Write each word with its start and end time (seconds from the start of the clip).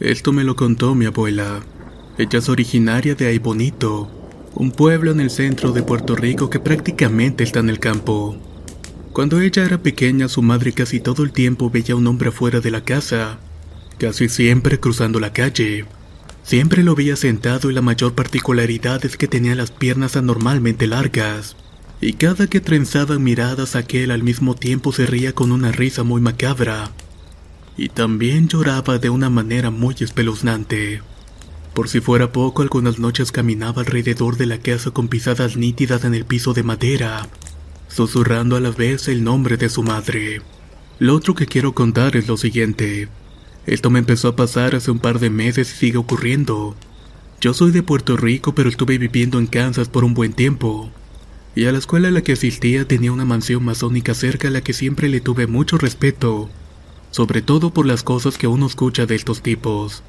Esto 0.00 0.32
me 0.32 0.44
lo 0.44 0.56
contó 0.56 0.94
mi 0.94 1.04
abuela. 1.04 1.60
Ella 2.16 2.38
es 2.38 2.48
originaria 2.48 3.14
de 3.14 3.26
Aybonito, 3.26 4.10
un 4.54 4.70
pueblo 4.70 5.10
en 5.10 5.20
el 5.20 5.28
centro 5.28 5.72
de 5.72 5.82
Puerto 5.82 6.16
Rico 6.16 6.48
que 6.48 6.58
prácticamente 6.58 7.44
está 7.44 7.60
en 7.60 7.68
el 7.68 7.80
campo. 7.80 8.34
Cuando 9.12 9.42
ella 9.42 9.62
era 9.62 9.82
pequeña, 9.82 10.28
su 10.28 10.40
madre 10.40 10.72
casi 10.72 11.00
todo 11.00 11.22
el 11.22 11.32
tiempo 11.32 11.68
veía 11.68 11.92
a 11.92 11.96
un 11.98 12.06
hombre 12.06 12.30
afuera 12.30 12.60
de 12.60 12.70
la 12.70 12.82
casa, 12.82 13.40
casi 13.98 14.30
siempre 14.30 14.80
cruzando 14.80 15.20
la 15.20 15.34
calle. 15.34 15.84
Siempre 16.44 16.82
lo 16.82 16.94
veía 16.94 17.14
sentado 17.14 17.70
y 17.70 17.74
la 17.74 17.82
mayor 17.82 18.14
particularidad 18.14 19.04
es 19.04 19.18
que 19.18 19.28
tenía 19.28 19.54
las 19.54 19.70
piernas 19.70 20.16
anormalmente 20.16 20.86
largas. 20.86 21.56
Y 22.00 22.14
cada 22.14 22.46
que 22.46 22.60
trenzaban 22.60 23.22
miradas 23.22 23.76
aquel 23.76 24.12
al 24.12 24.22
mismo 24.22 24.54
tiempo 24.54 24.92
se 24.92 25.04
ría 25.04 25.34
con 25.34 25.52
una 25.52 25.72
risa 25.72 26.04
muy 26.04 26.22
macabra 26.22 26.90
y 27.80 27.88
también 27.88 28.46
lloraba 28.46 28.98
de 28.98 29.08
una 29.08 29.30
manera 29.30 29.70
muy 29.70 29.96
espeluznante. 30.00 31.00
Por 31.72 31.88
si 31.88 32.02
fuera 32.02 32.30
poco, 32.30 32.60
algunas 32.60 32.98
noches 32.98 33.32
caminaba 33.32 33.80
alrededor 33.80 34.36
de 34.36 34.44
la 34.44 34.58
casa 34.58 34.90
con 34.90 35.08
pisadas 35.08 35.56
nítidas 35.56 36.04
en 36.04 36.14
el 36.14 36.26
piso 36.26 36.52
de 36.52 36.62
madera, 36.62 37.26
susurrando 37.88 38.56
a 38.56 38.60
la 38.60 38.70
vez 38.70 39.08
el 39.08 39.24
nombre 39.24 39.56
de 39.56 39.70
su 39.70 39.82
madre. 39.82 40.42
Lo 40.98 41.16
otro 41.16 41.34
que 41.34 41.46
quiero 41.46 41.72
contar 41.72 42.16
es 42.16 42.28
lo 42.28 42.36
siguiente. 42.36 43.08
Esto 43.64 43.88
me 43.88 44.00
empezó 44.00 44.28
a 44.28 44.36
pasar 44.36 44.74
hace 44.74 44.90
un 44.90 44.98
par 44.98 45.18
de 45.18 45.30
meses 45.30 45.72
y 45.72 45.76
sigue 45.78 45.96
ocurriendo. 45.96 46.76
Yo 47.40 47.54
soy 47.54 47.70
de 47.70 47.82
Puerto 47.82 48.18
Rico, 48.18 48.54
pero 48.54 48.68
estuve 48.68 48.98
viviendo 48.98 49.38
en 49.38 49.46
Kansas 49.46 49.88
por 49.88 50.04
un 50.04 50.12
buen 50.12 50.34
tiempo. 50.34 50.90
Y 51.54 51.64
a 51.64 51.72
la 51.72 51.78
escuela 51.78 52.08
a 52.08 52.10
la 52.10 52.20
que 52.20 52.32
asistía 52.32 52.86
tenía 52.86 53.10
una 53.10 53.24
mansión 53.24 53.64
masónica 53.64 54.12
cerca 54.12 54.48
a 54.48 54.50
la 54.50 54.60
que 54.60 54.74
siempre 54.74 55.08
le 55.08 55.22
tuve 55.22 55.46
mucho 55.46 55.78
respeto 55.78 56.50
sobre 57.10 57.42
todo 57.42 57.70
por 57.70 57.86
las 57.86 58.02
cosas 58.02 58.38
que 58.38 58.46
uno 58.46 58.66
escucha 58.66 59.06
de 59.06 59.14
estos 59.14 59.42
tipos. 59.42 60.02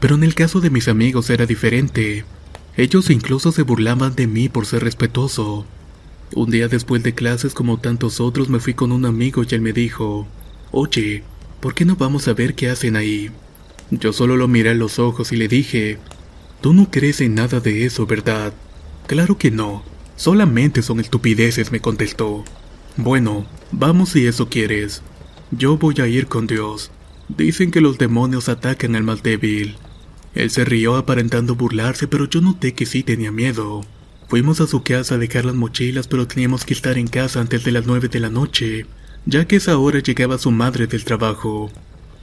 Pero 0.00 0.14
en 0.14 0.24
el 0.24 0.34
caso 0.34 0.60
de 0.60 0.70
mis 0.70 0.88
amigos 0.88 1.30
era 1.30 1.46
diferente. 1.46 2.24
Ellos 2.76 3.10
incluso 3.10 3.52
se 3.52 3.62
burlaban 3.62 4.14
de 4.14 4.26
mí 4.26 4.48
por 4.48 4.66
ser 4.66 4.82
respetuoso. 4.82 5.66
Un 6.34 6.50
día 6.50 6.68
después 6.68 7.02
de 7.02 7.14
clases 7.14 7.54
como 7.54 7.78
tantos 7.78 8.20
otros 8.20 8.48
me 8.48 8.60
fui 8.60 8.74
con 8.74 8.92
un 8.92 9.04
amigo 9.04 9.42
y 9.42 9.54
él 9.54 9.60
me 9.60 9.72
dijo, 9.72 10.26
Oye, 10.70 11.24
¿por 11.60 11.74
qué 11.74 11.84
no 11.84 11.96
vamos 11.96 12.28
a 12.28 12.34
ver 12.34 12.54
qué 12.54 12.70
hacen 12.70 12.96
ahí? 12.96 13.30
Yo 13.90 14.12
solo 14.12 14.36
lo 14.36 14.46
miré 14.48 14.70
a 14.70 14.74
los 14.74 14.98
ojos 14.98 15.32
y 15.32 15.36
le 15.36 15.48
dije, 15.48 15.98
Tú 16.60 16.72
no 16.72 16.90
crees 16.90 17.20
en 17.20 17.34
nada 17.34 17.60
de 17.60 17.84
eso, 17.84 18.06
¿verdad? 18.06 18.52
Claro 19.06 19.38
que 19.38 19.50
no, 19.50 19.82
solamente 20.16 20.82
son 20.82 21.00
estupideces, 21.00 21.72
me 21.72 21.80
contestó. 21.80 22.44
Bueno, 22.96 23.46
vamos 23.72 24.10
si 24.10 24.26
eso 24.26 24.48
quieres. 24.48 25.02
Yo 25.52 25.76
voy 25.76 25.96
a 25.98 26.06
ir 26.06 26.28
con 26.28 26.46
Dios. 26.46 26.92
Dicen 27.28 27.72
que 27.72 27.80
los 27.80 27.98
demonios 27.98 28.48
atacan 28.48 28.94
al 28.94 29.02
más 29.02 29.24
débil. 29.24 29.76
Él 30.34 30.50
se 30.50 30.64
rió 30.64 30.96
aparentando 30.96 31.56
burlarse, 31.56 32.06
pero 32.06 32.28
yo 32.28 32.40
noté 32.40 32.72
que 32.72 32.86
sí 32.86 33.02
tenía 33.02 33.32
miedo. 33.32 33.80
Fuimos 34.28 34.60
a 34.60 34.68
su 34.68 34.84
casa 34.84 35.16
a 35.16 35.18
dejar 35.18 35.44
las 35.44 35.56
mochilas, 35.56 36.06
pero 36.06 36.28
teníamos 36.28 36.64
que 36.64 36.72
estar 36.72 36.96
en 36.98 37.08
casa 37.08 37.40
antes 37.40 37.64
de 37.64 37.72
las 37.72 37.84
nueve 37.84 38.06
de 38.06 38.20
la 38.20 38.30
noche, 38.30 38.86
ya 39.26 39.48
que 39.48 39.56
esa 39.56 39.76
hora 39.76 39.98
llegaba 39.98 40.38
su 40.38 40.52
madre 40.52 40.86
del 40.86 41.04
trabajo. 41.04 41.72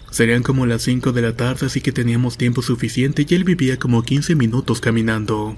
Serían 0.10 0.42
como 0.42 0.66
las 0.66 0.84
cinco 0.84 1.12
de 1.12 1.22
la 1.22 1.36
tarde, 1.36 1.66
así 1.66 1.82
que 1.82 1.92
teníamos 1.92 2.38
tiempo 2.38 2.62
suficiente 2.62 3.26
y 3.28 3.36
él 3.36 3.44
vivía 3.44 3.78
como 3.78 4.04
15 4.04 4.36
minutos 4.36 4.80
caminando. 4.80 5.58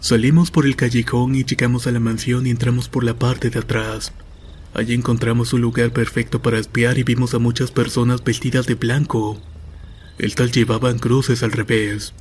Salimos 0.00 0.50
por 0.50 0.66
el 0.66 0.74
callejón 0.74 1.36
y 1.36 1.44
llegamos 1.44 1.86
a 1.86 1.92
la 1.92 2.00
mansión 2.00 2.48
y 2.48 2.50
entramos 2.50 2.88
por 2.88 3.04
la 3.04 3.14
parte 3.14 3.48
de 3.48 3.60
atrás. 3.60 4.12
Allí 4.74 4.94
encontramos 4.94 5.52
un 5.52 5.60
lugar 5.60 5.92
perfecto 5.92 6.40
para 6.40 6.58
espiar 6.58 6.98
y 6.98 7.02
vimos 7.02 7.34
a 7.34 7.38
muchas 7.38 7.70
personas 7.70 8.22
vestidas 8.22 8.66
de 8.66 8.74
blanco. 8.74 9.40
Estas 10.18 10.52
llevaban 10.52 10.98
cruces 10.98 11.42
al 11.42 11.52
revés. 11.52 12.14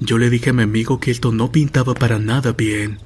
Yo 0.00 0.18
le 0.18 0.28
dije 0.28 0.50
a 0.50 0.52
mi 0.52 0.62
amigo 0.62 1.00
que 1.00 1.10
esto 1.10 1.32
no 1.32 1.52
pintaba 1.52 1.94
para 1.94 2.18
nada 2.18 2.52
bien, 2.52 2.98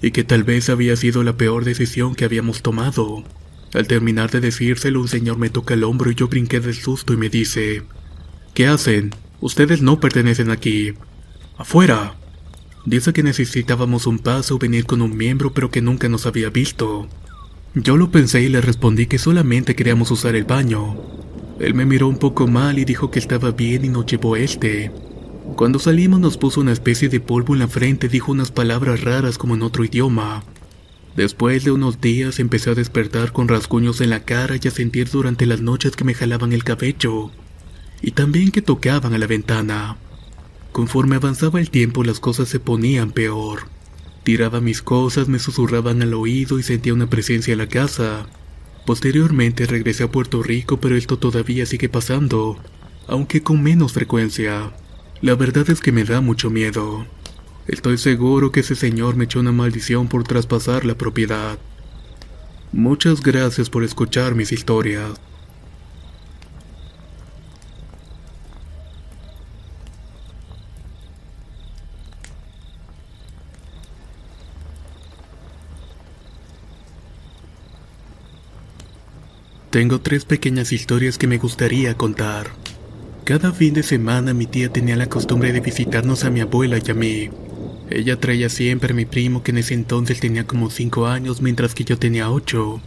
y 0.00 0.12
que 0.12 0.24
tal 0.24 0.44
vez 0.44 0.70
había 0.70 0.96
sido 0.96 1.22
la 1.22 1.36
peor 1.36 1.64
decisión 1.64 2.14
que 2.14 2.24
habíamos 2.24 2.62
tomado. 2.62 3.24
Al 3.74 3.86
terminar 3.86 4.30
de 4.30 4.40
decírselo, 4.40 5.00
un 5.00 5.08
señor 5.08 5.38
me 5.38 5.50
toca 5.50 5.74
el 5.74 5.84
hombro 5.84 6.10
y 6.10 6.14
yo 6.14 6.28
brinqué 6.28 6.60
del 6.60 6.74
susto 6.74 7.12
y 7.12 7.16
me 7.16 7.28
dice, 7.28 7.82
¿Qué 8.54 8.66
hacen? 8.66 9.14
Ustedes 9.40 9.82
no 9.82 10.00
pertenecen 10.00 10.50
aquí. 10.50 10.94
Afuera. 11.56 12.16
Dice 12.86 13.12
que 13.12 13.22
necesitábamos 13.22 14.06
un 14.06 14.18
paso, 14.18 14.58
venir 14.58 14.86
con 14.86 15.02
un 15.02 15.16
miembro, 15.16 15.52
pero 15.52 15.70
que 15.70 15.82
nunca 15.82 16.08
nos 16.08 16.26
había 16.26 16.50
visto. 16.50 17.08
Yo 17.74 17.96
lo 17.96 18.10
pensé 18.10 18.42
y 18.42 18.48
le 18.48 18.60
respondí 18.60 19.06
que 19.06 19.18
solamente 19.18 19.76
queríamos 19.76 20.10
usar 20.10 20.34
el 20.34 20.44
baño. 20.44 20.96
Él 21.60 21.74
me 21.74 21.86
miró 21.86 22.08
un 22.08 22.18
poco 22.18 22.48
mal 22.48 22.80
y 22.80 22.84
dijo 22.84 23.12
que 23.12 23.20
estaba 23.20 23.52
bien 23.52 23.84
y 23.84 23.88
nos 23.88 24.06
llevó 24.06 24.34
este. 24.34 24.90
Cuando 25.54 25.78
salimos 25.78 26.18
nos 26.18 26.36
puso 26.36 26.60
una 26.60 26.72
especie 26.72 27.08
de 27.08 27.20
polvo 27.20 27.54
en 27.54 27.60
la 27.60 27.68
frente 27.68 28.06
y 28.06 28.10
dijo 28.10 28.32
unas 28.32 28.50
palabras 28.50 29.02
raras 29.02 29.38
como 29.38 29.54
en 29.54 29.62
otro 29.62 29.84
idioma. 29.84 30.42
Después 31.14 31.62
de 31.64 31.70
unos 31.70 32.00
días 32.00 32.40
empecé 32.40 32.70
a 32.70 32.74
despertar 32.74 33.32
con 33.32 33.46
rasguños 33.46 34.00
en 34.00 34.10
la 34.10 34.24
cara 34.24 34.56
y 34.60 34.66
a 34.66 34.70
sentir 34.72 35.08
durante 35.08 35.46
las 35.46 35.60
noches 35.60 35.94
que 35.94 36.04
me 36.04 36.14
jalaban 36.14 36.52
el 36.52 36.64
cabello 36.64 37.30
y 38.02 38.12
también 38.12 38.50
que 38.50 38.62
tocaban 38.62 39.14
a 39.14 39.18
la 39.18 39.26
ventana. 39.26 39.96
Conforme 40.72 41.16
avanzaba 41.16 41.60
el 41.60 41.70
tiempo 41.70 42.02
las 42.02 42.18
cosas 42.18 42.48
se 42.48 42.58
ponían 42.58 43.12
peor. 43.12 43.68
Tiraba 44.22 44.60
mis 44.60 44.82
cosas, 44.82 45.28
me 45.28 45.38
susurraban 45.38 46.02
al 46.02 46.14
oído 46.14 46.58
y 46.58 46.62
sentía 46.62 46.94
una 46.94 47.08
presencia 47.08 47.52
en 47.52 47.58
la 47.58 47.68
casa. 47.68 48.26
Posteriormente 48.86 49.66
regresé 49.66 50.04
a 50.04 50.10
Puerto 50.10 50.42
Rico, 50.42 50.78
pero 50.78 50.96
esto 50.96 51.18
todavía 51.18 51.64
sigue 51.66 51.88
pasando, 51.88 52.58
aunque 53.06 53.42
con 53.42 53.62
menos 53.62 53.92
frecuencia. 53.92 54.72
La 55.22 55.34
verdad 55.34 55.68
es 55.70 55.80
que 55.80 55.92
me 55.92 56.04
da 56.04 56.20
mucho 56.20 56.50
miedo. 56.50 57.06
Estoy 57.66 57.98
seguro 57.98 58.52
que 58.52 58.60
ese 58.60 58.74
señor 58.74 59.16
me 59.16 59.24
echó 59.24 59.40
una 59.40 59.52
maldición 59.52 60.08
por 60.08 60.24
traspasar 60.24 60.84
la 60.84 60.96
propiedad. 60.96 61.58
Muchas 62.72 63.22
gracias 63.22 63.70
por 63.70 63.84
escuchar 63.84 64.34
mis 64.34 64.52
historias. 64.52 65.12
Tengo 79.70 80.00
tres 80.00 80.24
pequeñas 80.24 80.72
historias 80.72 81.16
que 81.16 81.28
me 81.28 81.38
gustaría 81.38 81.96
contar. 81.96 82.48
Cada 83.22 83.52
fin 83.52 83.72
de 83.72 83.84
semana 83.84 84.34
mi 84.34 84.46
tía 84.46 84.72
tenía 84.72 84.96
la 84.96 85.08
costumbre 85.08 85.52
de 85.52 85.60
visitarnos 85.60 86.24
a 86.24 86.30
mi 86.30 86.40
abuela 86.40 86.78
y 86.84 86.90
a 86.90 86.94
mí. 86.94 87.30
Ella 87.88 88.18
traía 88.18 88.48
siempre 88.48 88.92
a 88.92 88.96
mi 88.96 89.04
primo 89.04 89.44
que 89.44 89.52
en 89.52 89.58
ese 89.58 89.74
entonces 89.74 90.18
tenía 90.18 90.44
como 90.44 90.70
5 90.70 91.06
años 91.06 91.40
mientras 91.40 91.76
que 91.76 91.84
yo 91.84 91.96
tenía 91.96 92.32
8. 92.32 92.80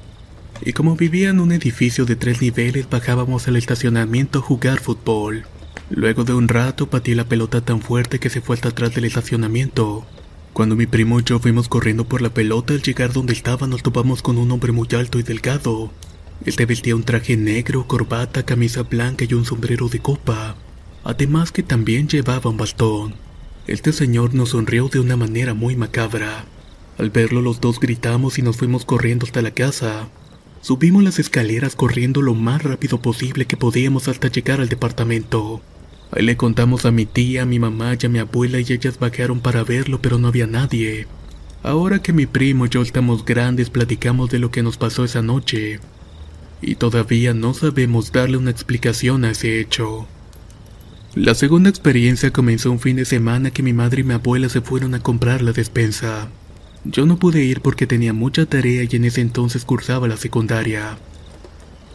Y 0.66 0.74
como 0.74 0.98
vivía 0.98 1.30
en 1.30 1.40
un 1.40 1.54
edificio 1.54 2.04
de 2.04 2.18
tres 2.18 2.42
niveles 2.42 2.90
bajábamos 2.90 3.48
al 3.48 3.56
estacionamiento 3.56 4.40
a 4.40 4.42
jugar 4.42 4.81
fútbol. 4.81 5.46
Luego 5.90 6.25
de 6.25 6.34
un 6.34 6.50
rato 6.50 6.90
pateé 6.90 7.16
la 7.16 7.30
pelota 7.30 7.62
tan 7.62 7.80
fuerte 7.80 8.19
que 8.19 8.30
se 8.30 8.42
fue 8.42 8.56
hasta 8.56 8.69
atrás 8.69 8.94
del 8.94 9.06
estacionamiento. 9.06 10.06
Cuando 10.52 10.75
mi 10.75 10.86
primo 10.86 11.22
y 11.22 11.24
yo 11.24 11.40
fuimos 11.40 11.69
corriendo 11.69 12.04
por 12.04 12.22
la 12.22 12.34
pelota 12.34 12.74
al 12.74 12.81
llegar 12.81 13.13
donde 13.13 13.31
estaba 13.31 13.68
nos 13.68 13.84
topamos 13.84 14.22
con 14.22 14.38
un 14.38 14.52
hombre 14.52 14.74
muy 14.74 14.90
alto 14.92 15.18
y 15.18 15.24
delgado. 15.24 15.90
Este 16.46 16.66
vestía 16.66 16.96
un 16.96 17.04
traje 17.04 17.38
negro, 17.38 17.88
corbata, 17.88 18.44
camisa 18.44 18.84
blanca 18.84 19.26
y 19.28 19.34
un 19.34 19.46
sombrero 19.46 19.88
de 19.88 20.00
copa. 20.00 20.56
Además 21.04 21.52
que 21.52 21.64
también 21.64 22.08
llevaba 22.08 22.50
un 22.50 22.58
bastón. 22.58 23.16
Este 23.68 23.94
señor 23.94 24.34
nos 24.34 24.50
sonrió 24.50 24.90
de 24.90 25.00
una 25.00 25.16
manera 25.16 25.54
muy 25.54 25.76
macabra. 25.76 26.46
Al 26.98 27.10
verlo 27.10 27.42
los 27.42 27.62
dos 27.62 27.80
gritamos 27.80 28.38
y 28.38 28.42
nos 28.42 28.58
fuimos 28.58 28.84
corriendo 28.86 29.26
hasta 29.26 29.42
la 29.42 29.52
casa. 29.52 30.10
Subimos 30.62 31.04
las 31.04 31.20
escaleras 31.20 31.76
corriendo 31.76 32.22
lo 32.22 32.34
más 32.36 32.64
rápido 32.64 33.02
posible 33.02 33.46
que 33.46 33.58
podíamos 33.58 34.08
hasta 34.08 34.28
llegar 34.28 34.62
al 34.62 34.70
departamento. 34.70 35.62
Ahí 36.12 36.24
le 36.24 36.38
contamos 36.38 36.86
a 36.86 36.92
mi 36.92 37.06
tía, 37.06 37.42
a 37.42 37.46
mi 37.46 37.58
mamá 37.58 37.98
y 38.00 38.06
a 38.06 38.10
mi 38.10 38.20
abuela 38.20 38.60
y 38.60 38.72
ellas 38.72 39.00
bajaron 39.00 39.40
para 39.40 39.64
verlo, 39.64 40.02
pero 40.02 40.20
no 40.20 40.28
había 40.28 40.46
nadie. 40.46 41.08
Ahora 41.64 42.02
que 42.02 42.14
mi 42.14 42.26
primo 42.26 42.66
y 42.66 42.70
yo 42.70 42.82
estamos 42.82 43.26
grandes, 43.26 43.70
platicamos 43.70 44.30
de 44.30 44.40
lo 44.40 44.52
que 44.52 44.62
nos 44.62 44.78
pasó 44.78 45.06
esa 45.06 45.22
noche. 45.22 45.80
Y 46.65 46.75
todavía 46.75 47.33
no 47.33 47.54
sabemos 47.54 48.13
darle 48.13 48.38
una 48.38 48.50
explicación 48.50 49.25
a 49.25 49.31
ese 49.31 49.60
hecho. 49.60 50.07
La 51.13 51.36
segunda 51.36 51.69
experiencia 51.69 52.31
comenzó 52.31 52.71
un 52.71 52.80
fin 52.80 52.95
de 52.95 53.04
semana 53.04 53.51
que 53.51 53.62
mi 53.62 53.74
madre 53.74 54.00
y 54.00 54.04
mi 54.06 54.13
abuela 54.13 54.48
se 54.48 54.62
fueron 54.62 54.95
a 54.95 55.01
comprar 55.01 55.42
la 55.42 55.51
despensa. 55.51 56.30
Yo 56.86 57.06
no 57.06 57.18
pude 57.18 57.44
ir 57.44 57.60
porque 57.60 57.86
tenía 57.86 58.13
mucha 58.13 58.45
tarea 58.45 58.83
y 58.89 58.95
en 58.95 59.04
ese 59.04 59.19
entonces 59.19 59.65
cursaba 59.65 60.07
la 60.07 60.15
secundaria. 60.15 60.98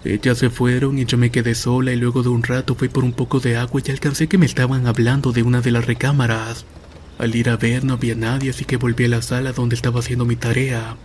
Ellas 0.04 0.36
se 0.36 0.50
fueron 0.50 0.98
y 0.98 1.06
yo 1.06 1.16
me 1.16 1.30
quedé 1.30 1.54
sola 1.54 1.92
y 1.92 1.96
luego 1.96 2.22
de 2.22 2.28
un 2.28 2.42
rato 2.42 2.74
fui 2.74 2.90
por 2.90 3.04
un 3.04 3.12
poco 3.12 3.40
de 3.40 3.56
agua 3.56 3.80
y 3.82 3.90
alcancé 3.90 4.28
que 4.28 4.38
me 4.38 4.46
estaban 4.46 4.86
hablando 4.86 5.32
de 5.32 5.42
una 5.42 5.62
de 5.62 5.70
las 5.70 5.86
recámaras. 5.86 6.66
Al 7.18 7.34
ir 7.34 7.48
a 7.48 7.56
ver 7.56 7.84
no 7.84 7.94
había 7.94 8.14
nadie 8.14 8.50
así 8.50 8.66
que 8.66 8.76
volví 8.76 9.06
a 9.06 9.08
la 9.08 9.22
sala 9.22 9.52
donde 9.52 9.76
estaba 9.76 10.00
haciendo 10.00 10.26
mi 10.26 10.36
tarea, 10.36 10.96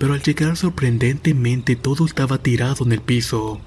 pero 0.00 0.14
al 0.14 0.22
llegar 0.22 0.56
sorprendentemente 0.56 1.76
todo 1.76 2.04
estaba 2.04 2.38
tirado 2.38 2.84
en 2.84 2.90
el 2.90 3.00
piso. 3.00 3.60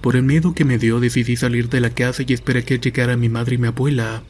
Por 0.00 0.14
el 0.14 0.22
miedo 0.22 0.54
que 0.54 0.64
me 0.64 0.78
dio 0.78 1.00
decidí 1.00 1.34
salir 1.34 1.68
de 1.68 1.80
la 1.80 1.90
casa 1.90 2.22
y 2.24 2.32
esperé 2.32 2.62
que 2.62 2.78
llegara 2.78 3.16
mi 3.16 3.28
madre 3.28 3.56
y 3.56 3.58
mi 3.58 3.66
abuela. 3.66 4.22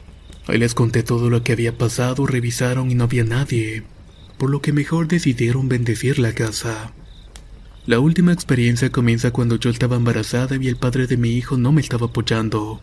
Ahí 0.47 0.57
les 0.57 0.73
conté 0.73 1.03
todo 1.03 1.29
lo 1.29 1.43
que 1.43 1.51
había 1.51 1.77
pasado, 1.77 2.25
revisaron 2.25 2.89
y 2.89 2.95
no 2.95 3.03
había 3.03 3.23
nadie 3.23 3.83
por 4.41 4.49
lo 4.49 4.59
que 4.59 4.73
mejor 4.73 5.07
decidieron 5.07 5.69
bendecir 5.69 6.17
la 6.17 6.33
casa. 6.33 6.93
La 7.85 7.99
última 7.99 8.33
experiencia 8.33 8.91
comienza 8.91 9.29
cuando 9.29 9.57
yo 9.57 9.69
estaba 9.69 9.97
embarazada 9.97 10.55
y 10.59 10.67
el 10.67 10.77
padre 10.77 11.05
de 11.05 11.15
mi 11.15 11.33
hijo 11.33 11.57
no 11.57 11.71
me 11.71 11.79
estaba 11.79 12.07
apoyando. 12.07 12.81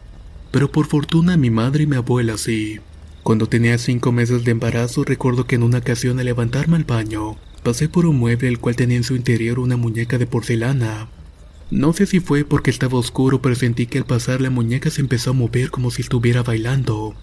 Pero 0.52 0.70
por 0.70 0.86
fortuna 0.86 1.36
mi 1.36 1.50
madre 1.50 1.82
y 1.82 1.86
mi 1.88 1.96
abuela 1.96 2.38
sí. 2.38 2.78
Cuando 3.24 3.48
tenía 3.48 3.76
cinco 3.78 4.12
meses 4.12 4.44
de 4.44 4.52
embarazo 4.52 5.02
recuerdo 5.02 5.48
que 5.48 5.56
en 5.56 5.64
una 5.64 5.78
ocasión 5.78 6.20
al 6.20 6.26
levantarme 6.26 6.76
al 6.76 6.84
baño, 6.84 7.38
pasé 7.68 7.86
por 7.86 8.06
un 8.06 8.16
mueble 8.16 8.48
el 8.48 8.60
cual 8.60 8.76
tenía 8.76 8.96
en 8.96 9.04
su 9.04 9.14
interior 9.14 9.58
una 9.58 9.76
muñeca 9.76 10.16
de 10.16 10.26
porcelana. 10.26 11.10
No 11.70 11.92
sé 11.92 12.06
si 12.06 12.18
fue 12.18 12.46
porque 12.46 12.70
estaba 12.70 12.96
oscuro 12.96 13.42
pero 13.42 13.54
sentí 13.56 13.84
que 13.84 13.98
al 13.98 14.06
pasar 14.06 14.40
la 14.40 14.48
muñeca 14.48 14.88
se 14.88 15.02
empezó 15.02 15.32
a 15.32 15.34
mover 15.34 15.70
como 15.70 15.90
si 15.90 16.00
estuviera 16.00 16.42
bailando. 16.42 17.14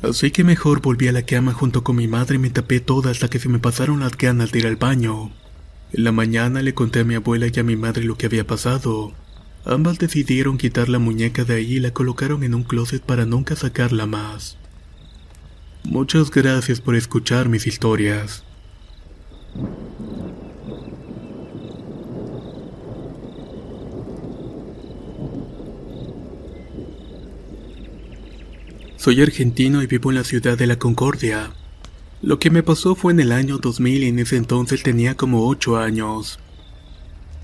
Así 0.00 0.30
que 0.30 0.42
mejor 0.42 0.80
volví 0.80 1.08
a 1.08 1.12
la 1.12 1.20
cama 1.20 1.52
junto 1.52 1.84
con 1.84 1.96
mi 1.96 2.08
madre 2.08 2.36
y 2.36 2.38
me 2.38 2.48
tapé 2.48 2.80
toda 2.80 3.10
hasta 3.10 3.28
que 3.28 3.38
se 3.38 3.50
me 3.50 3.58
pasaron 3.58 4.00
las 4.00 4.16
ganas 4.16 4.52
de 4.52 4.60
ir 4.60 4.66
al 4.68 4.76
baño. 4.76 5.32
En 5.92 6.04
la 6.04 6.12
mañana 6.12 6.62
le 6.62 6.72
conté 6.72 7.00
a 7.00 7.04
mi 7.04 7.16
abuela 7.16 7.48
y 7.54 7.60
a 7.60 7.62
mi 7.62 7.76
madre 7.76 8.04
lo 8.04 8.16
que 8.16 8.24
había 8.24 8.46
pasado. 8.46 9.12
Ambas 9.66 9.98
decidieron 9.98 10.56
quitar 10.56 10.88
la 10.88 10.98
muñeca 10.98 11.44
de 11.44 11.56
ahí 11.56 11.74
y 11.74 11.80
la 11.80 11.90
colocaron 11.90 12.42
en 12.42 12.54
un 12.54 12.62
closet 12.62 13.02
para 13.02 13.26
nunca 13.26 13.54
sacarla 13.54 14.06
más. 14.06 14.56
Muchas 15.84 16.30
gracias 16.30 16.80
por 16.80 16.96
escuchar 16.96 17.50
mis 17.50 17.66
historias. 17.66 18.44
Soy 29.00 29.22
argentino 29.22 29.82
y 29.82 29.86
vivo 29.86 30.10
en 30.10 30.16
la 30.16 30.24
ciudad 30.24 30.58
de 30.58 30.66
La 30.66 30.78
Concordia. 30.78 31.52
Lo 32.20 32.38
que 32.38 32.50
me 32.50 32.62
pasó 32.62 32.94
fue 32.94 33.14
en 33.14 33.20
el 33.20 33.32
año 33.32 33.56
2000 33.56 34.04
y 34.04 34.08
en 34.08 34.18
ese 34.18 34.36
entonces 34.36 34.82
tenía 34.82 35.16
como 35.16 35.48
8 35.48 35.78
años. 35.78 36.38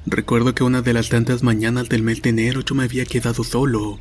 Recuerdo 0.04 0.54
que 0.54 0.64
una 0.64 0.82
de 0.82 0.92
las 0.92 1.08
tantas 1.08 1.42
mañanas 1.42 1.88
del 1.88 2.02
mes 2.02 2.20
de 2.20 2.28
enero 2.28 2.60
yo 2.60 2.74
me 2.74 2.84
había 2.84 3.06
quedado 3.06 3.42
solo. 3.42 3.98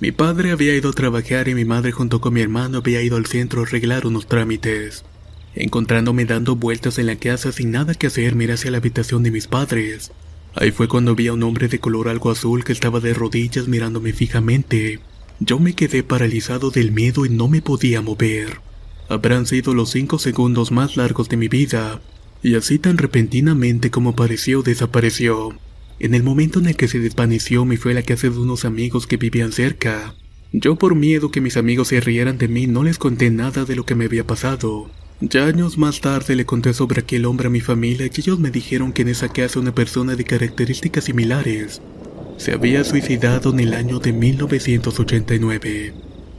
Mi 0.00 0.12
padre 0.12 0.50
había 0.50 0.74
ido 0.74 0.88
a 0.88 0.94
trabajar 0.94 1.46
y 1.48 1.54
mi 1.54 1.66
madre 1.66 1.92
junto 1.92 2.22
con 2.22 2.32
mi 2.32 2.40
hermano 2.40 2.78
había 2.78 3.02
ido 3.02 3.18
al 3.18 3.26
centro 3.26 3.60
a 3.60 3.64
arreglar 3.66 4.06
unos 4.06 4.26
trámites. 4.26 5.04
Encontrándome 5.54 6.24
dando 6.24 6.56
vueltas 6.56 6.98
en 6.98 7.06
la 7.06 7.16
casa 7.16 7.52
sin 7.52 7.70
nada 7.70 7.94
que 7.94 8.06
hacer, 8.06 8.34
miré 8.34 8.54
hacia 8.54 8.70
la 8.70 8.78
habitación 8.78 9.22
de 9.22 9.30
mis 9.30 9.46
padres. 9.46 10.12
Ahí 10.54 10.70
fue 10.70 10.88
cuando 10.88 11.14
vi 11.14 11.28
a 11.28 11.32
un 11.32 11.42
hombre 11.42 11.68
de 11.68 11.78
color 11.78 12.08
algo 12.08 12.30
azul 12.30 12.64
que 12.64 12.72
estaba 12.72 13.00
de 13.00 13.14
rodillas 13.14 13.68
mirándome 13.68 14.12
fijamente. 14.12 15.00
Yo 15.40 15.58
me 15.58 15.74
quedé 15.74 16.02
paralizado 16.02 16.70
del 16.70 16.92
miedo 16.92 17.26
y 17.26 17.30
no 17.30 17.48
me 17.48 17.62
podía 17.62 18.00
mover. 18.00 18.60
Habrán 19.08 19.46
sido 19.46 19.74
los 19.74 19.90
cinco 19.90 20.18
segundos 20.18 20.70
más 20.70 20.96
largos 20.96 21.28
de 21.28 21.36
mi 21.36 21.48
vida, 21.48 22.00
y 22.42 22.54
así 22.54 22.78
tan 22.78 22.98
repentinamente 22.98 23.90
como 23.90 24.10
apareció 24.10 24.62
desapareció. 24.62 25.50
En 25.98 26.14
el 26.14 26.22
momento 26.22 26.58
en 26.58 26.66
el 26.66 26.76
que 26.76 26.88
se 26.88 26.98
desvaneció 26.98 27.64
me 27.64 27.76
fue 27.76 27.92
a 27.92 27.96
la 27.96 28.02
casa 28.02 28.28
de 28.28 28.38
unos 28.38 28.64
amigos 28.64 29.06
que 29.06 29.16
vivían 29.16 29.52
cerca. 29.52 30.14
Yo 30.52 30.76
por 30.76 30.94
miedo 30.94 31.30
que 31.30 31.40
mis 31.40 31.56
amigos 31.56 31.88
se 31.88 32.00
rieran 32.00 32.38
de 32.38 32.48
mí 32.48 32.66
no 32.66 32.82
les 32.82 32.98
conté 32.98 33.30
nada 33.30 33.64
de 33.64 33.76
lo 33.76 33.84
que 33.84 33.94
me 33.94 34.06
había 34.06 34.26
pasado. 34.26 34.90
Ya 35.24 35.46
años 35.46 35.78
más 35.78 36.00
tarde 36.00 36.34
le 36.34 36.44
conté 36.44 36.74
sobre 36.74 37.00
aquel 37.00 37.26
hombre 37.26 37.46
a 37.46 37.50
mi 37.50 37.60
familia 37.60 38.06
y 38.06 38.20
ellos 38.20 38.40
me 38.40 38.50
dijeron 38.50 38.92
que 38.92 39.02
en 39.02 39.08
esa 39.08 39.28
casa 39.28 39.60
una 39.60 39.72
persona 39.72 40.16
de 40.16 40.24
características 40.24 41.04
similares 41.04 41.80
se 42.38 42.50
había 42.50 42.82
suicidado 42.82 43.50
en 43.50 43.60
el 43.60 43.74
año 43.74 44.00
de 44.00 44.12
1989. 44.12 45.94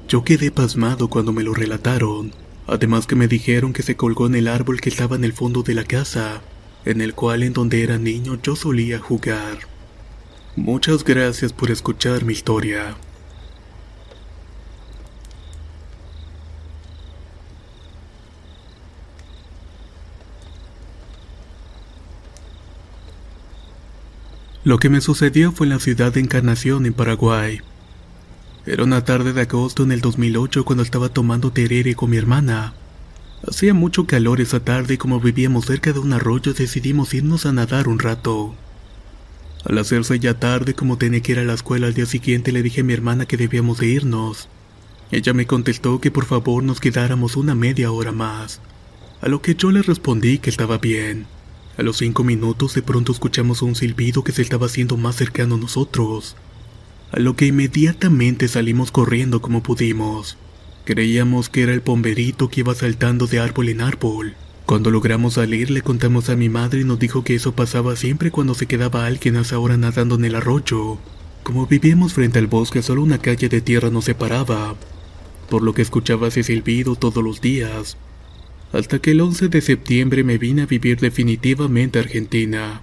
Yo 0.10 0.26
quedé 0.26 0.52
pasmado 0.52 1.08
cuando 1.08 1.32
me 1.32 1.44
lo 1.44 1.54
relataron, 1.54 2.34
además 2.68 3.08
que 3.08 3.16
me 3.16 3.30
dijeron 3.30 3.72
que 3.72 3.84
se 3.84 3.96
colgó 3.96 4.28
en 4.28 4.36
el 4.36 4.50
árbol 4.50 4.82
que 4.82 4.90
estaba 4.90 5.16
en 5.16 5.24
el 5.24 5.32
fondo 5.32 5.64
de 5.64 5.76
la 5.76 5.86
casa, 5.86 6.42
en 6.84 7.00
el 7.00 7.14
cual 7.14 7.44
en 7.44 7.54
donde 7.54 7.84
era 7.84 7.98
niño 7.98 8.38
yo 8.44 8.58
solía 8.58 9.00
jugar. 9.00 9.60
Muchas 10.58 11.06
gracias 11.06 11.54
por 11.54 11.72
escuchar 11.72 12.26
mi 12.26 12.34
historia. 12.34 12.98
Lo 24.66 24.78
que 24.80 24.90
me 24.90 25.02
sucedió 25.02 25.52
fue 25.52 25.66
en 25.66 25.72
la 25.72 25.80
ciudad 25.80 26.14
de 26.14 26.22
Encarnación, 26.22 26.86
en 26.86 26.94
Paraguay. 26.94 27.60
Era 28.66 28.86
una 28.86 29.04
tarde 29.04 29.34
de 29.34 29.42
agosto 29.42 29.84
en 29.84 29.92
el 29.92 30.00
2008 30.00 30.64
cuando 30.64 30.84
estaba 30.84 31.10
tomando 31.10 31.52
terere 31.52 31.96
con 31.96 32.10
mi 32.10 32.16
hermana. 32.16 32.74
Hacía 33.46 33.74
mucho 33.74 34.08
calor 34.08 34.40
esa 34.40 34.62
tarde 34.62 34.94
y 34.94 34.98
como 34.98 35.20
vivíamos 35.20 35.66
cerca 35.66 35.92
de 35.92 36.00
un 36.00 36.14
arroyo 36.14 36.54
decidimos 36.54 37.14
irnos 37.14 37.46
a 37.46 37.52
nadar 37.52 37.90
un 37.90 38.00
rato. 38.00 38.56
Al 39.66 39.78
hacerse 39.80 40.18
ya 40.18 40.40
tarde, 40.40 40.74
como 40.74 40.98
tenía 40.98 41.20
que 41.20 41.34
ir 41.34 41.40
a 41.40 41.44
la 41.44 41.56
escuela 41.56 41.88
al 41.88 41.94
día 41.94 42.06
siguiente, 42.06 42.54
le 42.54 42.64
dije 42.64 42.82
a 42.82 42.84
mi 42.86 42.94
hermana 42.94 43.26
que 43.26 43.36
debíamos 43.36 43.80
de 43.80 43.88
irnos. 43.88 44.48
Ella 45.12 45.34
me 45.34 45.46
contestó 45.46 46.00
que 46.00 46.10
por 46.10 46.24
favor 46.24 46.64
nos 46.64 46.80
quedáramos 46.80 47.36
una 47.36 47.54
media 47.54 47.92
hora 47.92 48.14
más, 48.14 48.62
a 49.20 49.28
lo 49.28 49.42
que 49.42 49.56
yo 49.56 49.72
le 49.72 49.82
respondí 49.82 50.38
que 50.38 50.50
estaba 50.50 50.78
bien. 50.78 51.28
A 51.76 51.82
los 51.82 51.98
cinco 51.98 52.24
minutos 52.24 52.76
de 52.76 52.84
pronto 52.84 53.12
escuchamos 53.12 53.64
un 53.64 53.74
silbido 53.74 54.24
que 54.24 54.32
se 54.32 54.44
estaba 54.44 54.68
haciendo 54.68 54.96
más 54.96 55.16
cercano 55.16 55.56
a 55.56 55.58
nosotros, 55.58 56.36
a 57.12 57.20
lo 57.20 57.36
que 57.36 57.48
inmediatamente 57.48 58.48
salimos 58.48 58.92
corriendo 58.92 59.42
como 59.42 59.64
pudimos. 59.64 60.38
Creíamos 60.86 61.50
que 61.50 61.64
era 61.64 61.74
el 61.74 61.82
pomberito 61.82 62.50
que 62.50 62.60
iba 62.60 62.76
saltando 62.76 63.26
de 63.26 63.40
árbol 63.40 63.70
en 63.70 63.82
árbol. 63.82 64.36
Cuando 64.68 64.92
logramos 64.92 65.34
salir 65.34 65.72
le 65.72 65.82
contamos 65.82 66.30
a 66.30 66.36
mi 66.36 66.48
madre 66.48 66.82
y 66.82 66.84
nos 66.84 67.00
dijo 67.00 67.24
que 67.24 67.34
eso 67.34 67.56
pasaba 67.56 67.96
siempre 67.96 68.30
cuando 68.30 68.54
se 68.54 68.68
quedaba 68.68 69.08
alguien 69.08 69.36
a 69.38 69.42
esa 69.42 69.58
hora 69.58 69.76
nadando 69.76 70.14
en 70.14 70.26
el 70.26 70.36
arroyo. 70.36 71.00
Como 71.42 71.66
vivíamos 71.66 72.14
frente 72.14 72.38
al 72.38 72.48
bosque 72.48 72.84
solo 72.84 73.02
una 73.02 73.18
calle 73.18 73.50
de 73.50 73.62
tierra 73.62 73.90
nos 73.90 74.06
separaba, 74.06 74.76
por 75.50 75.64
lo 75.64 75.74
que 75.74 75.82
escuchaba 75.82 76.28
ese 76.28 76.44
silbido 76.44 76.96
todos 76.96 77.24
los 77.24 77.42
días 77.42 77.98
hasta 78.74 79.00
que 79.00 79.12
el 79.12 79.22
11 79.22 79.50
de 79.50 79.62
septiembre 79.62 80.24
me 80.24 80.38
vine 80.38 80.64
a 80.64 80.66
vivir 80.66 81.00
definitivamente 81.00 82.00
a 82.00 82.02
Argentina. 82.02 82.82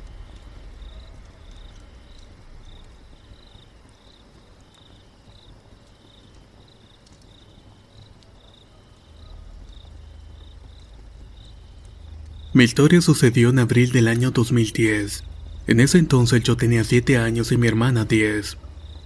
Mi 12.52 12.64
historia 12.64 13.00
sucedió 13.00 13.50
en 13.50 13.58
abril 13.58 13.90
del 13.90 14.08
año 14.08 14.30
2010. 14.30 15.24
En 15.66 15.80
ese 15.80 15.98
entonces 15.98 16.42
yo 16.42 16.56
tenía 16.56 16.84
7 16.84 17.16
años 17.16 17.52
y 17.52 17.56
mi 17.56 17.66
hermana 17.66 18.04
10. 18.04 18.58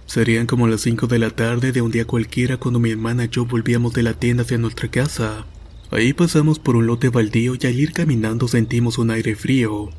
Serían 0.05 0.45
como 0.45 0.67
las 0.67 0.81
5 0.81 1.07
de 1.07 1.19
la 1.19 1.29
tarde 1.31 1.71
de 1.71 1.81
un 1.81 1.91
día 1.91 2.05
cualquiera 2.05 2.57
cuando 2.57 2.79
mi 2.79 2.91
hermana 2.91 3.25
y 3.25 3.29
yo 3.29 3.45
volvíamos 3.45 3.93
de 3.93 4.03
la 4.03 4.13
tienda 4.13 4.43
hacia 4.43 4.57
nuestra 4.57 4.89
casa. 4.89 5.45
Ahí 5.91 6.13
pasamos 6.13 6.59
por 6.59 6.75
un 6.75 6.87
lote 6.87 7.09
baldío 7.09 7.53
y 7.59 7.67
al 7.67 7.79
ir 7.79 7.93
caminando 7.93 8.47
sentimos 8.47 8.97
un 8.97 9.11
aire 9.11 9.35
frío. 9.35 9.89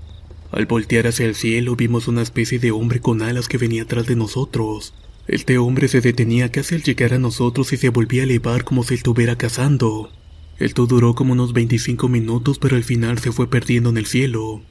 Al 0.50 0.66
voltear 0.66 1.07
hacia 1.07 1.26
el 1.26 1.35
cielo 1.35 1.76
vimos 1.76 2.09
una 2.09 2.23
especie 2.23 2.59
de 2.59 2.73
hombre 2.73 3.00
con 3.00 3.23
alas 3.23 3.49
que 3.49 3.59
venía 3.59 3.85
atrás 3.85 4.07
de 4.07 4.16
nosotros. 4.16 4.95
Este 5.28 5.59
hombre 5.59 5.88
se 5.88 6.00
detenía 6.00 6.50
casi 6.50 6.75
al 6.75 6.83
llegar 6.83 7.14
a 7.14 7.19
nosotros 7.19 7.73
y 7.73 7.76
se 7.76 7.88
volvía 7.90 8.23
a 8.23 8.25
elevar 8.25 8.64
como 8.64 8.83
si 8.85 8.95
estuviera 8.95 9.37
cazando. 9.37 10.11
Esto 10.59 10.87
duró 10.87 11.14
como 11.14 11.33
unos 11.33 11.52
25 11.52 12.09
minutos 12.09 12.59
pero 12.59 12.76
al 12.76 12.85
final 12.85 13.19
se 13.19 13.33
fue 13.33 13.49
perdiendo 13.49 13.90
en 13.90 13.99
el 13.99 14.07
cielo. 14.07 14.62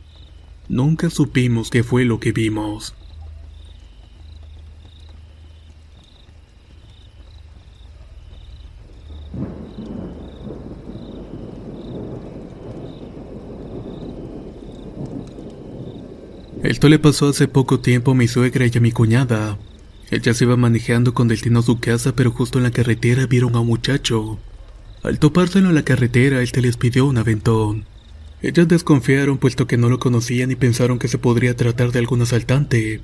Nunca 0.67 1.09
supimos 1.09 1.69
qué 1.69 1.83
fue 1.83 2.05
lo 2.05 2.19
que 2.19 2.31
vimos. 2.31 2.93
Esto 16.85 16.91
le 16.91 16.99
pasó 16.99 17.29
hace 17.29 17.47
poco 17.47 17.79
tiempo 17.79 18.11
a 18.11 18.13
mi 18.13 18.27
suegra 18.27 18.67
y 18.67 18.77
a 18.77 18.79
mi 18.79 18.91
cuñada. 18.91 19.57
Ella 20.11 20.35
se 20.35 20.43
iba 20.43 20.55
manejando 20.55 21.15
con 21.15 21.27
destino 21.27 21.61
a 21.61 21.63
su 21.63 21.79
casa, 21.79 22.15
pero 22.15 22.29
justo 22.29 22.59
en 22.59 22.63
la 22.63 22.69
carretera 22.69 23.25
vieron 23.25 23.55
a 23.55 23.61
un 23.61 23.65
muchacho. 23.65 24.37
Al 25.01 25.17
topárselo 25.17 25.69
en 25.69 25.73
la 25.73 25.81
carretera, 25.81 26.43
él 26.43 26.51
te 26.51 26.61
les 26.61 26.77
pidió 26.77 27.07
un 27.07 27.17
aventón. 27.17 27.85
Ellas 28.43 28.67
desconfiaron 28.67 29.39
puesto 29.39 29.65
que 29.65 29.77
no 29.77 29.89
lo 29.89 29.97
conocían 29.97 30.51
y 30.51 30.55
pensaron 30.55 30.99
que 30.99 31.07
se 31.07 31.17
podría 31.17 31.55
tratar 31.55 31.91
de 31.91 31.97
algún 31.97 32.21
asaltante. 32.21 33.01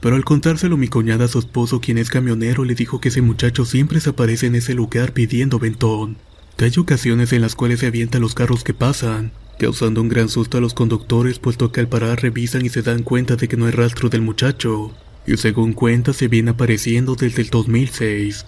Pero 0.00 0.16
al 0.16 0.24
contárselo 0.24 0.76
mi 0.76 0.88
cuñada 0.88 1.26
a 1.26 1.28
su 1.28 1.38
esposo, 1.38 1.80
quien 1.80 1.98
es 1.98 2.10
camionero, 2.10 2.64
le 2.64 2.74
dijo 2.74 3.00
que 3.00 3.10
ese 3.10 3.22
muchacho 3.22 3.64
siempre 3.64 4.00
se 4.00 4.10
aparece 4.10 4.46
en 4.46 4.56
ese 4.56 4.74
lugar 4.74 5.12
pidiendo 5.12 5.60
ventón. 5.60 6.16
Que 6.56 6.64
hay 6.64 6.72
ocasiones 6.76 7.32
en 7.32 7.42
las 7.42 7.54
cuales 7.54 7.78
se 7.78 7.86
avientan 7.86 8.22
los 8.22 8.34
carros 8.34 8.64
que 8.64 8.74
pasan, 8.74 9.30
causando 9.60 10.00
un 10.00 10.08
gran 10.08 10.30
susto 10.30 10.56
a 10.56 10.60
los 10.62 10.72
conductores 10.72 11.38
puesto 11.38 11.70
que 11.70 11.80
al 11.80 11.88
parar 11.88 12.22
revisan 12.22 12.64
y 12.64 12.70
se 12.70 12.80
dan 12.80 13.02
cuenta 13.02 13.36
de 13.36 13.46
que 13.46 13.58
no 13.58 13.66
hay 13.66 13.72
rastro 13.72 14.08
del 14.08 14.22
muchacho, 14.22 14.90
y 15.26 15.36
según 15.36 15.74
cuenta 15.74 16.14
se 16.14 16.28
viene 16.28 16.52
apareciendo 16.52 17.14
desde 17.14 17.42
el 17.42 17.50
2006. 17.50 18.46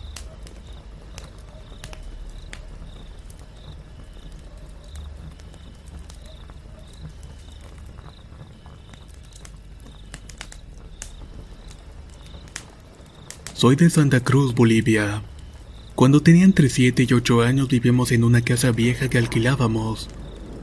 Soy 13.53 13.77
de 13.77 13.91
Santa 13.91 14.21
Cruz, 14.21 14.55
Bolivia. 14.55 15.23
Cuando 15.95 16.23
tenía 16.23 16.45
entre 16.45 16.71
7 16.71 17.07
y 17.07 17.13
8 17.13 17.43
años 17.43 17.69
vivimos 17.69 18.13
en 18.13 18.25
una 18.25 18.41
casa 18.41 18.73
vieja 18.73 19.11
que 19.11 19.19
alquilábamos. 19.19 20.09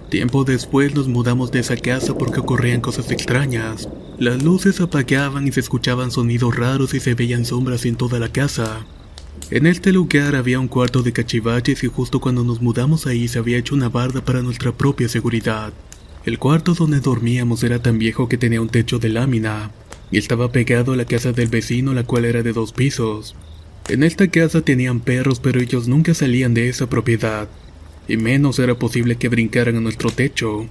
Tiempo 0.09 0.43
después 0.43 0.95
nos 0.95 1.07
mudamos 1.07 1.51
de 1.51 1.59
esa 1.59 1.77
casa 1.77 2.17
porque 2.17 2.39
ocurrían 2.39 2.81
cosas 2.81 3.11
extrañas. 3.11 3.87
Las 4.17 4.41
luces 4.41 4.81
apagaban 4.81 5.47
y 5.47 5.51
se 5.51 5.59
escuchaban 5.59 6.09
sonidos 6.09 6.55
raros 6.55 6.95
y 6.95 6.99
se 6.99 7.13
veían 7.13 7.45
sombras 7.45 7.85
en 7.85 7.95
toda 7.95 8.17
la 8.17 8.29
casa. 8.29 8.87
En 9.51 9.67
este 9.67 9.93
lugar 9.93 10.35
había 10.35 10.59
un 10.59 10.67
cuarto 10.67 11.03
de 11.03 11.13
cachivaches 11.13 11.83
y 11.83 11.87
justo 11.87 12.19
cuando 12.19 12.43
nos 12.43 12.59
mudamos 12.59 13.05
ahí 13.05 13.27
se 13.27 13.37
había 13.37 13.59
hecho 13.59 13.75
una 13.75 13.89
barda 13.89 14.25
para 14.25 14.41
nuestra 14.41 14.71
propia 14.71 15.07
seguridad. 15.07 15.73
El 16.25 16.39
cuarto 16.39 16.73
donde 16.73 17.01
dormíamos 17.01 17.63
era 17.63 17.79
tan 17.79 17.99
viejo 17.99 18.27
que 18.27 18.39
tenía 18.39 18.61
un 18.61 18.69
techo 18.69 18.97
de 18.97 19.09
lámina 19.09 19.69
y 20.09 20.17
estaba 20.17 20.51
pegado 20.51 20.93
a 20.93 20.97
la 20.97 21.05
casa 21.05 21.33
del 21.33 21.49
vecino 21.49 21.93
la 21.93 22.03
cual 22.03 22.25
era 22.25 22.41
de 22.41 22.51
dos 22.51 22.73
pisos. 22.73 23.35
En 23.87 24.01
esta 24.01 24.27
casa 24.27 24.61
tenían 24.61 25.01
perros 25.01 25.39
pero 25.39 25.61
ellos 25.61 25.87
nunca 25.87 26.15
salían 26.15 26.55
de 26.55 26.67
esa 26.67 26.89
propiedad 26.89 27.47
y 28.09 28.17
menos 28.17 28.57
era 28.57 28.73
posible 28.73 29.17
que 29.17 29.29
brincaran 29.29 29.77
a 29.77 29.81
nuestro 29.81 30.09
techo. 30.09 30.65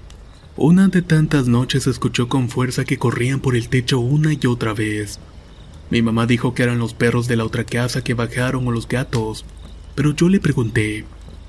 Una 0.56 0.88
de 0.88 1.02
tantas 1.02 1.46
noches 1.46 1.86
escuchó 1.86 2.28
con 2.28 2.48
fuerza 2.48 2.84
que 2.84 2.98
corrían 2.98 3.38
por 3.38 3.54
el 3.54 3.68
techo 3.68 4.00
una 4.00 4.32
y 4.32 4.40
otra 4.46 4.74
vez. 4.74 5.20
Mi 5.88 6.02
mamá 6.02 6.26
dijo 6.26 6.52
que 6.52 6.64
eran 6.64 6.80
los 6.80 6.94
perros 6.94 7.28
de 7.28 7.36
la 7.36 7.44
otra 7.44 7.62
casa 7.62 8.02
que 8.02 8.14
bajaron 8.14 8.66
o 8.66 8.72
los 8.72 8.88
gatos, 8.88 9.44
pero 9.94 10.16
yo 10.16 10.28
le 10.28 10.40
pregunté, 10.40 11.04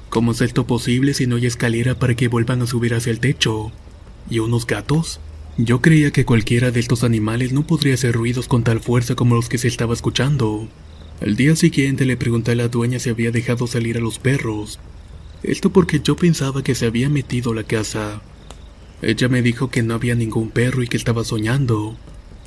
¿cómo 0.09 0.31
es 0.31 0.41
esto 0.41 0.67
posible 0.67 1.15
si 1.15 1.25
no 1.25 1.37
hay 1.37 1.47
escalera 1.47 1.97
para 1.97 2.15
que 2.15 2.27
vuelvan 2.27 2.61
a 2.61 2.67
subir 2.67 2.93
hacia 2.93 3.11
el 3.11 3.19
techo? 3.19 3.71
¿Y 4.29 4.39
unos 4.39 4.67
gatos? 4.67 5.19
Yo 5.57 5.81
creía 5.81 6.11
que 6.11 6.23
cualquiera 6.23 6.69
de 6.69 6.79
estos 6.79 7.03
animales 7.03 7.51
no 7.51 7.65
podría 7.65 7.95
hacer 7.95 8.13
ruidos 8.13 8.47
con 8.47 8.63
tal 8.63 8.79
fuerza 8.79 9.15
como 9.15 9.33
los 9.33 9.49
que 9.49 9.57
se 9.57 9.67
estaba 9.67 9.95
escuchando. 9.95 10.69
Al 11.19 11.35
día 11.35 11.55
siguiente 11.55 12.05
le 12.05 12.15
pregunté 12.15 12.51
a 12.51 12.55
la 12.55 12.67
dueña 12.67 12.99
si 12.99 13.09
había 13.09 13.31
dejado 13.31 13.65
salir 13.65 13.97
a 13.97 14.01
los 14.01 14.19
perros, 14.19 14.79
esto 15.43 15.71
porque 15.71 16.01
yo 16.01 16.15
pensaba 16.15 16.63
que 16.63 16.75
se 16.75 16.85
había 16.85 17.09
metido 17.09 17.53
la 17.53 17.63
casa. 17.63 18.21
Ella 19.01 19.29
me 19.29 19.41
dijo 19.41 19.69
que 19.69 19.83
no 19.83 19.93
había 19.93 20.15
ningún 20.15 20.49
perro 20.49 20.83
y 20.83 20.87
que 20.87 20.97
estaba 20.97 21.23
soñando. 21.23 21.95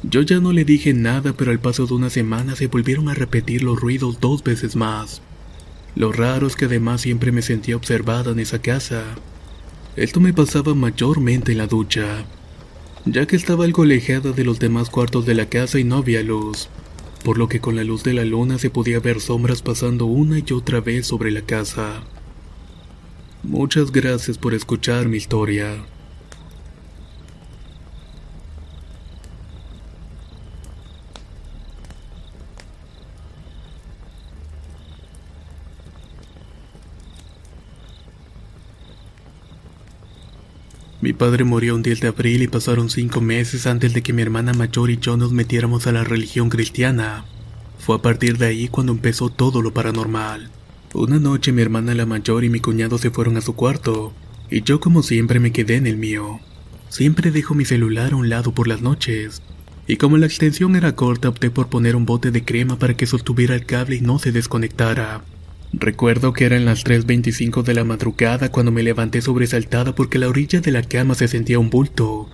Yo 0.02 0.22
ya 0.22 0.40
no 0.40 0.52
le 0.52 0.64
dije 0.64 0.92
nada, 0.92 1.32
pero 1.32 1.50
al 1.50 1.60
paso 1.60 1.86
de 1.86 1.94
una 1.94 2.10
semana 2.10 2.56
se 2.56 2.66
volvieron 2.66 3.08
a 3.08 3.14
repetir 3.14 3.62
los 3.62 3.80
ruidos 3.80 4.20
dos 4.20 4.42
veces 4.42 4.76
más. 4.76 5.22
Lo 5.94 6.10
raro 6.12 6.46
es 6.46 6.56
que 6.56 6.64
además 6.64 7.02
siempre 7.02 7.32
me 7.32 7.42
sentía 7.42 7.76
observada 7.76 8.32
en 8.32 8.40
esa 8.40 8.60
casa. 8.60 9.04
Esto 9.96 10.20
me 10.20 10.32
pasaba 10.32 10.74
mayormente 10.74 11.52
en 11.52 11.58
la 11.58 11.66
ducha, 11.66 12.24
ya 13.04 13.26
que 13.26 13.36
estaba 13.36 13.64
algo 13.64 13.82
alejada 13.82 14.32
de 14.32 14.44
los 14.44 14.58
demás 14.58 14.88
cuartos 14.88 15.26
de 15.26 15.34
la 15.34 15.46
casa 15.46 15.78
y 15.78 15.84
no 15.84 15.98
había 15.98 16.22
luz, 16.22 16.68
por 17.24 17.36
lo 17.36 17.48
que 17.48 17.60
con 17.60 17.76
la 17.76 17.84
luz 17.84 18.02
de 18.02 18.14
la 18.14 18.24
luna 18.24 18.58
se 18.58 18.70
podía 18.70 19.00
ver 19.00 19.20
sombras 19.20 19.60
pasando 19.60 20.06
una 20.06 20.38
y 20.38 20.52
otra 20.52 20.80
vez 20.80 21.06
sobre 21.06 21.30
la 21.30 21.42
casa. 21.42 22.04
Muchas 23.42 23.90
gracias 23.90 24.38
por 24.38 24.54
escuchar 24.54 25.08
mi 25.08 25.16
historia. 25.16 25.84
Mi 41.00 41.12
padre 41.12 41.42
murió 41.42 41.74
un 41.74 41.82
10 41.82 42.00
de 42.00 42.08
abril 42.08 42.42
y 42.42 42.46
pasaron 42.46 42.88
cinco 42.88 43.20
meses 43.20 43.66
antes 43.66 43.92
de 43.92 44.02
que 44.02 44.12
mi 44.12 44.22
hermana 44.22 44.52
mayor 44.52 44.88
y 44.88 44.98
yo 44.98 45.16
nos 45.16 45.32
metiéramos 45.32 45.88
a 45.88 45.92
la 45.92 46.04
religión 46.04 46.48
cristiana. 46.48 47.24
Fue 47.80 47.96
a 47.96 48.02
partir 48.02 48.38
de 48.38 48.46
ahí 48.46 48.68
cuando 48.68 48.92
empezó 48.92 49.28
todo 49.28 49.62
lo 49.62 49.74
paranormal. 49.74 50.61
Una 50.94 51.18
noche 51.18 51.52
mi 51.52 51.62
hermana 51.62 51.94
la 51.94 52.04
mayor 52.04 52.44
y 52.44 52.50
mi 52.50 52.60
cuñado 52.60 52.98
se 52.98 53.10
fueron 53.10 53.38
a 53.38 53.40
su 53.40 53.54
cuarto, 53.54 54.12
y 54.50 54.62
yo 54.62 54.78
como 54.78 55.02
siempre 55.02 55.40
me 55.40 55.50
quedé 55.50 55.76
en 55.76 55.86
el 55.86 55.96
mío. 55.96 56.40
Siempre 56.90 57.30
dejo 57.30 57.54
mi 57.54 57.64
celular 57.64 58.12
a 58.12 58.16
un 58.16 58.28
lado 58.28 58.52
por 58.52 58.68
las 58.68 58.82
noches, 58.82 59.40
y 59.86 59.96
como 59.96 60.18
la 60.18 60.26
extensión 60.26 60.76
era 60.76 60.94
corta 60.94 61.30
opté 61.30 61.48
por 61.48 61.70
poner 61.70 61.96
un 61.96 62.04
bote 62.04 62.30
de 62.30 62.44
crema 62.44 62.78
para 62.78 62.94
que 62.94 63.06
sostuviera 63.06 63.54
el 63.54 63.64
cable 63.64 63.96
y 63.96 64.00
no 64.02 64.18
se 64.18 64.32
desconectara. 64.32 65.24
Recuerdo 65.72 66.34
que 66.34 66.44
eran 66.44 66.66
las 66.66 66.84
3.25 66.84 67.62
de 67.62 67.72
la 67.72 67.84
madrugada 67.84 68.50
cuando 68.50 68.70
me 68.70 68.82
levanté 68.82 69.22
sobresaltada 69.22 69.94
porque 69.94 70.18
la 70.18 70.28
orilla 70.28 70.60
de 70.60 70.72
la 70.72 70.82
cama 70.82 71.14
se 71.14 71.26
sentía 71.26 71.58
un 71.58 71.70
bulto. 71.70 72.28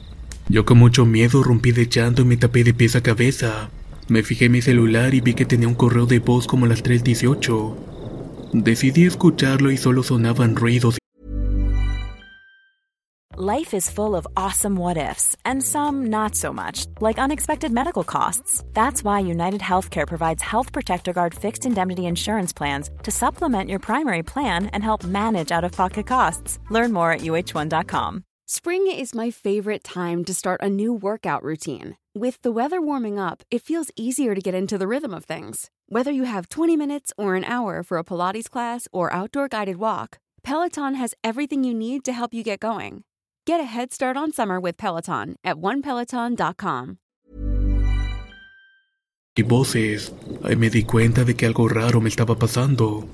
Yo 0.48 0.64
con 0.64 0.78
mucho 0.78 1.06
miedo 1.06 1.44
rompí 1.44 1.70
de 1.70 1.86
llanto 1.86 2.22
y 2.22 2.24
me 2.24 2.36
tapé 2.36 2.64
de 2.64 2.74
pies 2.74 2.96
a 2.96 3.04
cabeza. 3.04 3.70
Me 4.08 4.24
fijé 4.24 4.46
en 4.46 4.52
mi 4.52 4.62
celular 4.62 5.14
y 5.14 5.20
vi 5.20 5.34
que 5.34 5.44
tenía 5.44 5.68
un 5.68 5.76
correo 5.76 6.06
de 6.06 6.18
voz 6.18 6.48
como 6.48 6.66
las 6.66 6.82
3.18. 6.82 7.97
Decidí 8.52 9.06
escucharlo 9.06 9.70
y 9.70 9.76
solo 9.76 10.02
sonaban 10.02 10.56
ruidos. 10.56 10.98
Life 13.40 13.72
is 13.72 13.88
full 13.88 14.16
of 14.16 14.26
awesome 14.36 14.74
what 14.74 14.96
ifs, 14.96 15.36
and 15.44 15.62
some 15.62 16.08
not 16.08 16.34
so 16.34 16.52
much, 16.52 16.86
like 17.00 17.18
unexpected 17.20 17.70
medical 17.70 18.02
costs. 18.02 18.64
That's 18.72 19.04
why 19.04 19.20
United 19.20 19.60
Healthcare 19.60 20.08
provides 20.08 20.42
Health 20.42 20.72
Protector 20.72 21.12
Guard 21.12 21.34
fixed 21.36 21.64
indemnity 21.64 22.06
insurance 22.06 22.52
plans 22.52 22.90
to 23.04 23.12
supplement 23.12 23.70
your 23.70 23.78
primary 23.78 24.24
plan 24.24 24.66
and 24.72 24.82
help 24.82 25.04
manage 25.04 25.52
out 25.52 25.62
of 25.62 25.70
pocket 25.70 26.08
costs. 26.08 26.58
Learn 26.68 26.92
more 26.92 27.12
at 27.12 27.20
uh1.com. 27.20 28.24
Spring 28.48 28.90
is 28.90 29.14
my 29.14 29.30
favorite 29.30 29.84
time 29.84 30.24
to 30.24 30.34
start 30.34 30.60
a 30.60 30.68
new 30.68 30.92
workout 30.92 31.44
routine. 31.44 31.96
With 32.20 32.42
the 32.42 32.50
weather 32.50 32.80
warming 32.80 33.16
up, 33.16 33.44
it 33.48 33.62
feels 33.62 33.92
easier 33.94 34.34
to 34.34 34.40
get 34.40 34.52
into 34.52 34.76
the 34.76 34.88
rhythm 34.88 35.14
of 35.14 35.24
things. 35.24 35.70
Whether 35.86 36.10
you 36.10 36.24
have 36.24 36.48
20 36.48 36.76
minutes 36.76 37.12
or 37.16 37.36
an 37.36 37.44
hour 37.44 37.84
for 37.84 37.96
a 37.96 38.02
Pilates 38.02 38.50
class 38.50 38.88
or 38.90 39.08
outdoor 39.12 39.46
guided 39.46 39.76
walk, 39.76 40.18
Peloton 40.42 40.96
has 40.96 41.14
everything 41.22 41.62
you 41.62 41.72
need 41.72 42.04
to 42.04 42.12
help 42.12 42.34
you 42.34 42.42
get 42.42 42.58
going. 42.58 43.04
Get 43.46 43.60
a 43.60 43.70
head 43.70 43.92
start 43.92 44.16
on 44.16 44.32
summer 44.32 44.58
with 44.58 44.76
Peloton 44.76 45.36
at 45.44 45.58
onepeloton.com. 45.58 46.98
Y 49.36 49.42
voces. 49.44 50.12
Ahí 50.42 50.56
me 50.56 50.70
di 50.70 50.82
cuenta 50.82 51.22
de 51.22 51.36
que 51.36 51.46
algo 51.46 51.68
raro 51.68 52.00
me 52.00 52.08
estaba 52.08 52.36
pasando. 52.36 53.06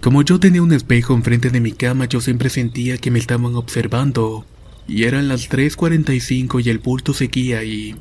Como 0.00 0.22
yo 0.22 0.40
tenía 0.40 0.62
un 0.62 0.72
espejo 0.72 1.12
enfrente 1.12 1.50
de 1.50 1.60
mi 1.60 1.72
cama, 1.72 2.06
yo 2.06 2.22
siempre 2.22 2.48
sentía 2.48 2.96
que 2.96 3.10
me 3.10 3.18
estaban 3.18 3.56
observando. 3.56 4.46
Y 4.86 5.04
eran 5.04 5.28
las 5.28 5.50
3.45 5.50 6.64
y 6.64 6.70
el 6.70 6.78
bulto 6.78 7.12
seguía 7.12 7.58
ahí. 7.58 7.94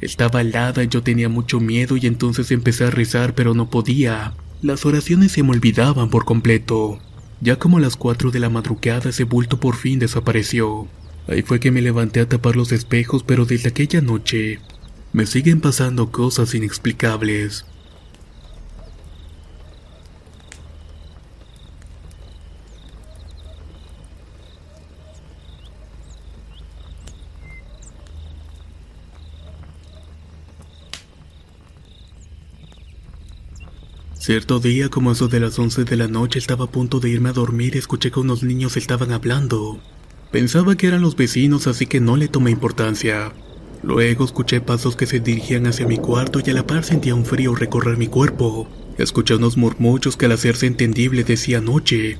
Estaba 0.00 0.40
helada 0.40 0.82
y 0.82 0.88
yo 0.88 1.02
tenía 1.02 1.28
mucho 1.28 1.60
miedo 1.60 1.96
y 1.96 2.06
entonces 2.06 2.50
empecé 2.50 2.84
a 2.84 2.90
rezar 2.90 3.34
pero 3.34 3.54
no 3.54 3.70
podía. 3.70 4.34
Las 4.62 4.84
oraciones 4.86 5.32
se 5.32 5.42
me 5.42 5.50
olvidaban 5.50 6.10
por 6.10 6.24
completo. 6.24 6.98
Ya 7.40 7.56
como 7.56 7.78
a 7.78 7.80
las 7.80 7.96
4 7.96 8.30
de 8.30 8.40
la 8.40 8.50
madrugada 8.50 9.10
ese 9.10 9.24
bulto 9.24 9.60
por 9.60 9.76
fin 9.76 9.98
desapareció. 9.98 10.88
Ahí 11.28 11.42
fue 11.42 11.60
que 11.60 11.70
me 11.70 11.82
levanté 11.82 12.20
a 12.20 12.28
tapar 12.28 12.56
los 12.56 12.72
espejos 12.72 13.22
pero 13.22 13.46
desde 13.46 13.68
aquella 13.68 14.00
noche 14.00 14.58
me 15.12 15.26
siguen 15.26 15.60
pasando 15.60 16.10
cosas 16.12 16.54
inexplicables. 16.54 17.66
Cierto 34.30 34.60
día, 34.60 34.88
como 34.88 35.10
eso 35.10 35.26
de 35.26 35.40
las 35.40 35.58
11 35.58 35.82
de 35.82 35.96
la 35.96 36.06
noche, 36.06 36.38
estaba 36.38 36.66
a 36.66 36.70
punto 36.70 37.00
de 37.00 37.10
irme 37.10 37.30
a 37.30 37.32
dormir 37.32 37.74
y 37.74 37.78
escuché 37.78 38.12
que 38.12 38.20
unos 38.20 38.44
niños 38.44 38.76
estaban 38.76 39.10
hablando. 39.10 39.80
Pensaba 40.30 40.76
que 40.76 40.86
eran 40.86 41.00
los 41.00 41.16
vecinos, 41.16 41.66
así 41.66 41.86
que 41.86 41.98
no 41.98 42.16
le 42.16 42.28
tomé 42.28 42.52
importancia. 42.52 43.32
Luego 43.82 44.24
escuché 44.24 44.60
pasos 44.60 44.94
que 44.94 45.06
se 45.06 45.18
dirigían 45.18 45.66
hacia 45.66 45.88
mi 45.88 45.96
cuarto 45.96 46.38
y 46.38 46.48
a 46.48 46.54
la 46.54 46.64
par 46.64 46.84
sentía 46.84 47.16
un 47.16 47.24
frío 47.24 47.56
recorrer 47.56 47.96
mi 47.96 48.06
cuerpo. 48.06 48.68
Escuché 48.98 49.34
unos 49.34 49.56
murmullos 49.56 50.16
que 50.16 50.26
al 50.26 50.32
hacerse 50.32 50.68
entendible 50.68 51.24
decía 51.24 51.60
noche. 51.60 52.18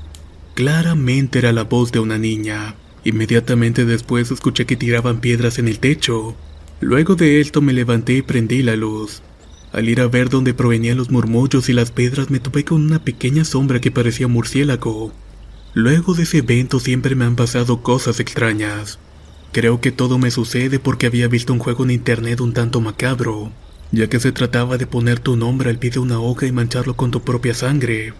Claramente 0.53 1.39
era 1.39 1.53
la 1.53 1.63
voz 1.63 1.93
de 1.93 2.01
una 2.01 2.17
niña. 2.17 2.75
Inmediatamente 3.05 3.85
después 3.85 4.31
escuché 4.31 4.65
que 4.65 4.75
tiraban 4.75 5.21
piedras 5.21 5.59
en 5.59 5.69
el 5.69 5.79
techo. 5.79 6.35
Luego 6.81 7.15
de 7.15 7.39
esto 7.39 7.61
me 7.61 7.71
levanté 7.71 8.15
y 8.15 8.21
prendí 8.21 8.63
la 8.63 8.75
luz. 8.75 9.21
Al 9.71 9.87
ir 9.87 10.01
a 10.01 10.07
ver 10.07 10.29
dónde 10.29 10.53
provenían 10.53 10.97
los 10.97 11.11
murmullos 11.11 11.69
y 11.69 11.73
las 11.73 11.91
piedras 11.91 12.29
me 12.29 12.39
topé 12.39 12.65
con 12.65 12.81
una 12.81 13.03
pequeña 13.03 13.45
sombra 13.45 13.79
que 13.79 13.91
parecía 13.91 14.27
murciélago. 14.27 15.13
Luego 15.73 16.13
de 16.13 16.23
ese 16.23 16.39
evento 16.39 16.79
siempre 16.79 17.15
me 17.15 17.23
han 17.23 17.37
pasado 17.37 17.81
cosas 17.81 18.19
extrañas. 18.19 18.99
Creo 19.53 19.79
que 19.79 19.91
todo 19.91 20.17
me 20.17 20.31
sucede 20.31 20.79
porque 20.79 21.07
había 21.07 21.29
visto 21.29 21.53
un 21.53 21.59
juego 21.59 21.85
en 21.85 21.91
internet 21.91 22.41
un 22.41 22.53
tanto 22.53 22.81
macabro, 22.81 23.51
ya 23.91 24.07
que 24.07 24.19
se 24.19 24.33
trataba 24.33 24.77
de 24.77 24.87
poner 24.87 25.19
tu 25.19 25.37
nombre 25.37 25.69
al 25.69 25.79
pie 25.79 25.91
de 25.91 25.99
una 25.99 26.19
hoja 26.19 26.45
y 26.47 26.51
mancharlo 26.51 26.95
con 26.95 27.11
tu 27.11 27.21
propia 27.21 27.53
sangre, 27.53 28.13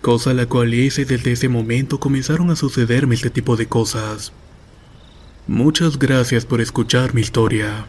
cosa 0.00 0.32
la 0.32 0.46
cual 0.46 0.72
hice 0.72 1.04
desde 1.04 1.32
ese 1.32 1.48
momento 1.48 2.00
comenzaron 2.00 2.50
a 2.50 2.56
sucederme 2.56 3.14
este 3.14 3.30
tipo 3.30 3.56
de 3.56 3.66
cosas. 3.66 4.32
Muchas 5.46 5.98
gracias 5.98 6.46
por 6.46 6.62
escuchar 6.62 7.14
mi 7.14 7.20
historia. 7.20 7.86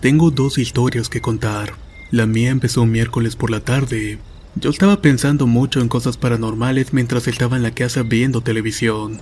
Tengo 0.00 0.30
dos 0.30 0.56
historias 0.56 1.10
que 1.10 1.20
contar. 1.20 1.74
La 2.10 2.24
mía 2.24 2.48
empezó 2.48 2.80
un 2.80 2.90
miércoles 2.90 3.36
por 3.36 3.50
la 3.50 3.60
tarde. 3.60 4.18
Yo 4.54 4.70
estaba 4.70 5.02
pensando 5.02 5.46
mucho 5.46 5.82
en 5.82 5.88
cosas 5.88 6.16
paranormales 6.16 6.94
mientras 6.94 7.28
estaba 7.28 7.58
en 7.58 7.62
la 7.62 7.72
casa 7.72 8.02
viendo 8.02 8.40
televisión. 8.40 9.18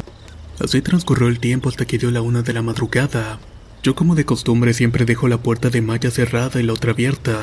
Así 0.61 0.81
transcurrió 0.81 1.27
el 1.27 1.41
tiempo 1.41 1.69
hasta 1.69 1.85
que 1.85 1.99
dio 1.99 2.13
la 2.13 2.23
una 2.23 2.43
de 2.43 2.53
la 2.53 2.63
madrugada. 2.63 3.41
Yo 3.83 3.97
como 3.97 4.15
de 4.15 4.25
costumbre 4.25 4.73
siempre 4.73 5.05
dejo 5.05 5.27
la 5.27 5.43
puerta 5.43 5.69
de 5.69 5.83
malla 5.83 6.13
cerrada 6.13 6.61
y 6.61 6.63
la 6.63 6.75
otra 6.75 6.93
abierta. 6.93 7.41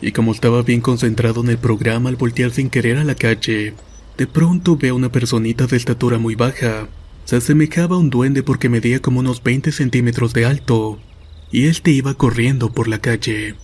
Y 0.00 0.12
como 0.12 0.32
estaba 0.32 0.62
bien 0.62 0.80
concentrado 0.80 1.42
en 1.42 1.50
el 1.50 1.58
programa 1.58 2.08
al 2.08 2.16
voltear 2.16 2.50
sin 2.50 2.70
querer 2.70 2.96
a 2.96 3.04
la 3.04 3.14
calle, 3.14 3.74
de 4.16 4.26
pronto 4.26 4.78
veo 4.78 4.96
una 4.96 5.12
personita 5.12 5.66
de 5.66 5.76
estatura 5.76 6.16
muy 6.16 6.34
baja. 6.34 6.88
Se 7.26 7.36
asemejaba 7.36 7.96
a 7.96 7.98
un 7.98 8.08
duende 8.08 8.42
porque 8.42 8.70
medía 8.70 9.00
como 9.00 9.20
unos 9.20 9.42
20 9.42 9.70
centímetros 9.70 10.32
de 10.32 10.46
alto 10.46 10.98
y 11.52 11.66
este 11.66 11.90
iba 11.90 12.14
corriendo 12.14 12.72
por 12.72 12.88
la 12.88 13.00
calle. 13.00 13.54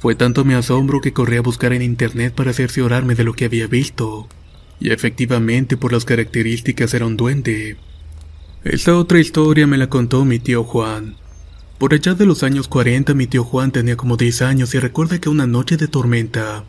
Fue 0.00 0.14
tanto 0.14 0.44
mi 0.44 0.54
asombro 0.54 1.00
que 1.00 1.12
corrí 1.12 1.36
a 1.36 1.42
buscar 1.42 1.72
en 1.72 1.82
internet 1.82 2.34
para 2.34 2.52
cerciorarme 2.52 3.14
de 3.14 3.24
lo 3.24 3.32
que 3.34 3.44
había 3.44 3.66
visto, 3.66 4.28
y 4.80 4.90
efectivamente 4.90 5.76
por 5.76 5.92
las 5.92 6.04
características 6.04 6.94
era 6.94 7.06
un 7.06 7.16
duende. 7.16 7.76
Esta 8.64 8.96
otra 8.96 9.20
historia 9.20 9.66
me 9.66 9.78
la 9.78 9.88
contó 9.88 10.24
mi 10.24 10.38
tío 10.38 10.64
Juan. 10.64 11.16
Por 11.78 11.94
allá 11.94 12.14
de 12.14 12.26
los 12.26 12.42
años 12.42 12.68
40 12.68 13.14
mi 13.14 13.26
tío 13.26 13.44
Juan 13.44 13.70
tenía 13.70 13.96
como 13.96 14.16
10 14.16 14.42
años 14.42 14.74
y 14.74 14.78
recuerda 14.78 15.18
que 15.18 15.28
una 15.28 15.46
noche 15.46 15.76
de 15.76 15.88
tormenta, 15.88 16.64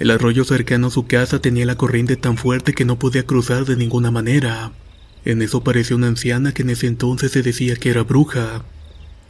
el 0.00 0.10
arroyo 0.10 0.44
cercano 0.44 0.86
a 0.86 0.90
su 0.90 1.06
casa 1.06 1.40
tenía 1.40 1.66
la 1.66 1.76
corriente 1.76 2.16
tan 2.16 2.36
fuerte 2.36 2.72
que 2.72 2.86
no 2.86 2.98
podía 2.98 3.26
cruzar 3.26 3.66
de 3.66 3.76
ninguna 3.76 4.10
manera. 4.10 4.72
En 5.24 5.42
eso 5.42 5.58
apareció 5.58 5.96
una 5.96 6.08
anciana 6.08 6.52
que 6.52 6.62
en 6.62 6.70
ese 6.70 6.86
entonces 6.86 7.32
se 7.32 7.42
decía 7.42 7.76
que 7.76 7.90
era 7.90 8.02
bruja, 8.02 8.64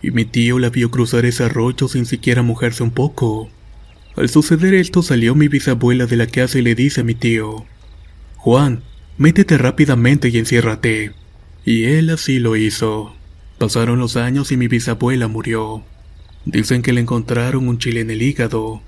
y 0.02 0.10
mi 0.10 0.24
tío 0.24 0.58
la 0.58 0.70
vio 0.70 0.90
cruzar 0.90 1.24
ese 1.24 1.44
arroyo 1.44 1.88
sin 1.88 2.06
siquiera 2.06 2.42
mojarse 2.42 2.82
un 2.82 2.90
poco. 2.90 3.50
Al 4.16 4.28
suceder 4.28 4.74
esto 4.74 5.02
salió 5.02 5.34
mi 5.34 5.48
bisabuela 5.48 6.06
de 6.06 6.16
la 6.16 6.26
casa 6.26 6.58
y 6.58 6.62
le 6.62 6.74
dice 6.74 7.02
a 7.02 7.04
mi 7.04 7.14
tío, 7.14 7.66
Juan, 8.36 8.82
métete 9.18 9.58
rápidamente 9.58 10.28
y 10.28 10.38
enciérrate. 10.38 11.12
Y 11.64 11.84
él 11.84 12.10
así 12.10 12.38
lo 12.38 12.56
hizo. 12.56 13.14
Pasaron 13.58 13.98
los 13.98 14.16
años 14.16 14.50
y 14.52 14.56
mi 14.56 14.68
bisabuela 14.68 15.28
murió. 15.28 15.84
Dicen 16.46 16.80
que 16.80 16.94
le 16.94 17.02
encontraron 17.02 17.68
un 17.68 17.78
chile 17.78 18.00
en 18.00 18.10
el 18.10 18.22
hígado. 18.22 18.80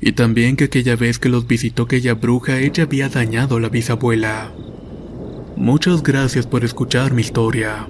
Y 0.00 0.12
también 0.12 0.56
que 0.56 0.64
aquella 0.64 0.96
vez 0.96 1.18
que 1.18 1.28
los 1.28 1.46
visitó 1.46 1.84
aquella 1.84 2.14
bruja 2.14 2.58
ella 2.58 2.82
había 2.82 3.08
dañado 3.08 3.56
a 3.56 3.60
la 3.60 3.68
bisabuela. 3.68 4.52
Muchas 5.56 6.02
gracias 6.02 6.46
por 6.46 6.64
escuchar 6.64 7.14
mi 7.14 7.22
historia. 7.22 7.86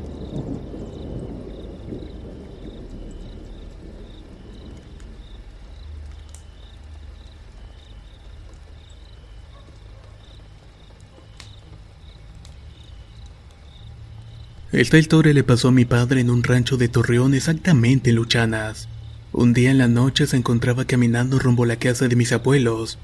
Esta 14.76 14.98
historia 14.98 15.32
le 15.32 15.42
pasó 15.42 15.68
a 15.68 15.72
mi 15.72 15.86
padre 15.86 16.20
en 16.20 16.28
un 16.28 16.42
rancho 16.42 16.76
de 16.76 16.88
Torreón 16.88 17.32
exactamente 17.32 18.10
en 18.10 18.16
Luchanas. 18.16 18.90
Un 19.32 19.54
día 19.54 19.70
en 19.70 19.78
la 19.78 19.88
noche 19.88 20.26
se 20.26 20.36
encontraba 20.36 20.84
caminando 20.84 21.38
rumbo 21.38 21.64
a 21.64 21.66
la 21.66 21.76
casa 21.76 22.08
de 22.08 22.14
mis 22.14 22.30
abuelos. 22.32 22.98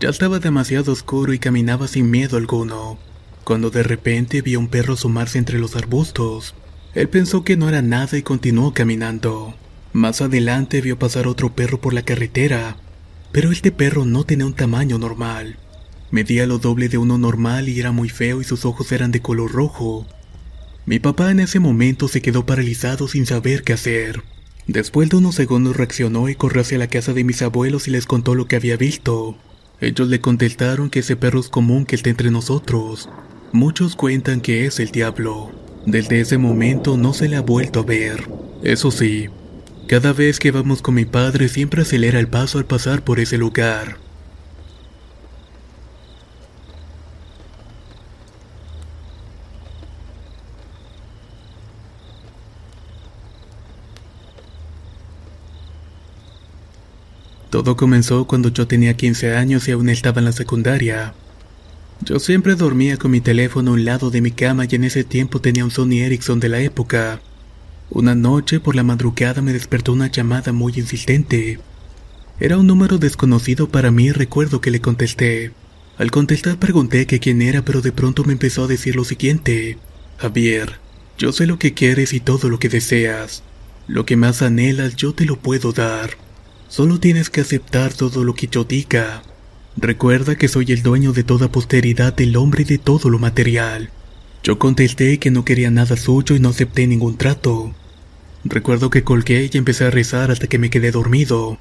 Ya 0.00 0.08
estaba 0.08 0.40
demasiado 0.40 0.90
oscuro 0.90 1.32
y 1.32 1.38
caminaba 1.38 1.86
sin 1.86 2.10
miedo 2.10 2.36
alguno, 2.36 2.98
cuando 3.44 3.70
de 3.70 3.84
repente 3.84 4.42
vio 4.42 4.58
un 4.58 4.66
perro 4.66 4.94
asomarse 4.94 5.38
entre 5.38 5.60
los 5.60 5.76
arbustos. 5.76 6.56
Él 6.92 7.08
pensó 7.08 7.44
que 7.44 7.56
no 7.56 7.68
era 7.68 7.82
nada 7.82 8.18
y 8.18 8.22
continuó 8.22 8.74
caminando. 8.74 9.54
Más 9.92 10.22
adelante 10.22 10.80
vio 10.80 10.98
pasar 10.98 11.28
otro 11.28 11.54
perro 11.54 11.80
por 11.80 11.94
la 11.94 12.02
carretera, 12.02 12.78
pero 13.30 13.52
este 13.52 13.70
perro 13.70 14.04
no 14.04 14.24
tenía 14.24 14.46
un 14.46 14.54
tamaño 14.54 14.98
normal. 14.98 15.56
Medía 16.10 16.48
lo 16.48 16.58
doble 16.58 16.88
de 16.88 16.98
uno 16.98 17.16
normal 17.16 17.68
y 17.68 17.78
era 17.78 17.92
muy 17.92 18.08
feo 18.08 18.40
y 18.40 18.44
sus 18.44 18.64
ojos 18.64 18.90
eran 18.90 19.12
de 19.12 19.22
color 19.22 19.52
rojo. 19.52 20.04
Mi 20.84 20.98
papá 20.98 21.30
en 21.30 21.40
ese 21.40 21.60
momento 21.60 22.08
se 22.08 22.20
quedó 22.22 22.44
paralizado 22.44 23.06
sin 23.06 23.24
saber 23.24 23.62
qué 23.62 23.72
hacer. 23.72 24.22
Después 24.66 25.08
de 25.08 25.16
unos 25.16 25.36
segundos 25.36 25.76
reaccionó 25.76 26.28
y 26.28 26.34
corrió 26.34 26.62
hacia 26.62 26.78
la 26.78 26.88
casa 26.88 27.12
de 27.12 27.24
mis 27.24 27.42
abuelos 27.42 27.86
y 27.86 27.92
les 27.92 28.06
contó 28.06 28.34
lo 28.34 28.46
que 28.46 28.56
había 28.56 28.76
visto. 28.76 29.36
Ellos 29.80 30.08
le 30.08 30.20
contestaron 30.20 30.90
que 30.90 31.00
ese 31.00 31.16
perro 31.16 31.40
es 31.40 31.48
común 31.48 31.86
que 31.86 31.96
esté 31.96 32.10
entre 32.10 32.30
nosotros. 32.30 33.08
Muchos 33.52 33.96
cuentan 33.96 34.40
que 34.40 34.66
es 34.66 34.80
el 34.80 34.90
diablo. 34.90 35.52
Desde 35.86 36.20
ese 36.20 36.38
momento 36.38 36.96
no 36.96 37.12
se 37.12 37.28
le 37.28 37.36
ha 37.36 37.42
vuelto 37.42 37.80
a 37.80 37.84
ver. 37.84 38.28
Eso 38.62 38.90
sí, 38.90 39.28
cada 39.88 40.12
vez 40.12 40.38
que 40.38 40.52
vamos 40.52 40.82
con 40.82 40.94
mi 40.94 41.04
padre 41.04 41.48
siempre 41.48 41.82
acelera 41.82 42.18
el 42.18 42.28
paso 42.28 42.58
al 42.58 42.64
pasar 42.64 43.02
por 43.02 43.20
ese 43.20 43.38
lugar. 43.38 43.98
Todo 57.52 57.76
comenzó 57.76 58.24
cuando 58.24 58.48
yo 58.48 58.66
tenía 58.66 58.96
15 58.96 59.36
años 59.36 59.68
y 59.68 59.72
aún 59.72 59.90
estaba 59.90 60.20
en 60.20 60.24
la 60.24 60.32
secundaria. 60.32 61.12
Yo 62.02 62.18
siempre 62.18 62.54
dormía 62.54 62.96
con 62.96 63.10
mi 63.10 63.20
teléfono 63.20 63.72
a 63.72 63.74
un 63.74 63.84
lado 63.84 64.10
de 64.10 64.22
mi 64.22 64.30
cama 64.30 64.64
y 64.64 64.74
en 64.74 64.84
ese 64.84 65.04
tiempo 65.04 65.38
tenía 65.38 65.62
un 65.62 65.70
Sony 65.70 65.98
Ericsson 66.00 66.40
de 66.40 66.48
la 66.48 66.60
época. 66.60 67.20
Una 67.90 68.14
noche 68.14 68.58
por 68.58 68.74
la 68.74 68.84
madrugada 68.84 69.42
me 69.42 69.52
despertó 69.52 69.92
una 69.92 70.10
llamada 70.10 70.52
muy 70.52 70.72
insistente. 70.76 71.60
Era 72.40 72.56
un 72.56 72.66
número 72.66 72.96
desconocido 72.96 73.68
para 73.68 73.90
mí 73.90 74.06
y 74.06 74.12
recuerdo 74.12 74.62
que 74.62 74.70
le 74.70 74.80
contesté. 74.80 75.52
Al 75.98 76.10
contestar 76.10 76.58
pregunté 76.58 77.06
que 77.06 77.20
quién 77.20 77.42
era 77.42 77.62
pero 77.62 77.82
de 77.82 77.92
pronto 77.92 78.24
me 78.24 78.32
empezó 78.32 78.64
a 78.64 78.68
decir 78.68 78.96
lo 78.96 79.04
siguiente. 79.04 79.76
Javier, 80.16 80.78
yo 81.18 81.32
sé 81.32 81.46
lo 81.46 81.58
que 81.58 81.74
quieres 81.74 82.14
y 82.14 82.20
todo 82.20 82.48
lo 82.48 82.58
que 82.58 82.70
deseas. 82.70 83.42
Lo 83.88 84.06
que 84.06 84.16
más 84.16 84.40
anhelas 84.40 84.96
yo 84.96 85.12
te 85.12 85.26
lo 85.26 85.38
puedo 85.38 85.72
dar. 85.72 86.16
Solo 86.72 86.98
tienes 86.98 87.28
que 87.28 87.42
aceptar 87.42 87.92
todo 87.92 88.24
lo 88.24 88.32
que 88.32 88.46
yo 88.46 88.64
diga. 88.64 89.22
Recuerda 89.76 90.36
que 90.36 90.48
soy 90.48 90.64
el 90.72 90.82
dueño 90.82 91.12
de 91.12 91.22
toda 91.22 91.52
posteridad 91.52 92.14
del 92.14 92.34
hombre 92.34 92.62
y 92.62 92.64
de 92.64 92.78
todo 92.78 93.10
lo 93.10 93.18
material. 93.18 93.90
Yo 94.42 94.58
contesté 94.58 95.18
que 95.18 95.30
no 95.30 95.44
quería 95.44 95.70
nada 95.70 95.98
suyo 95.98 96.34
y 96.34 96.40
no 96.40 96.48
acepté 96.48 96.86
ningún 96.86 97.18
trato. 97.18 97.74
Recuerdo 98.42 98.88
que 98.88 99.04
colgué 99.04 99.50
y 99.52 99.58
empecé 99.58 99.84
a 99.84 99.90
rezar 99.90 100.30
hasta 100.30 100.46
que 100.46 100.56
me 100.56 100.70
quedé 100.70 100.92
dormido. 100.92 101.58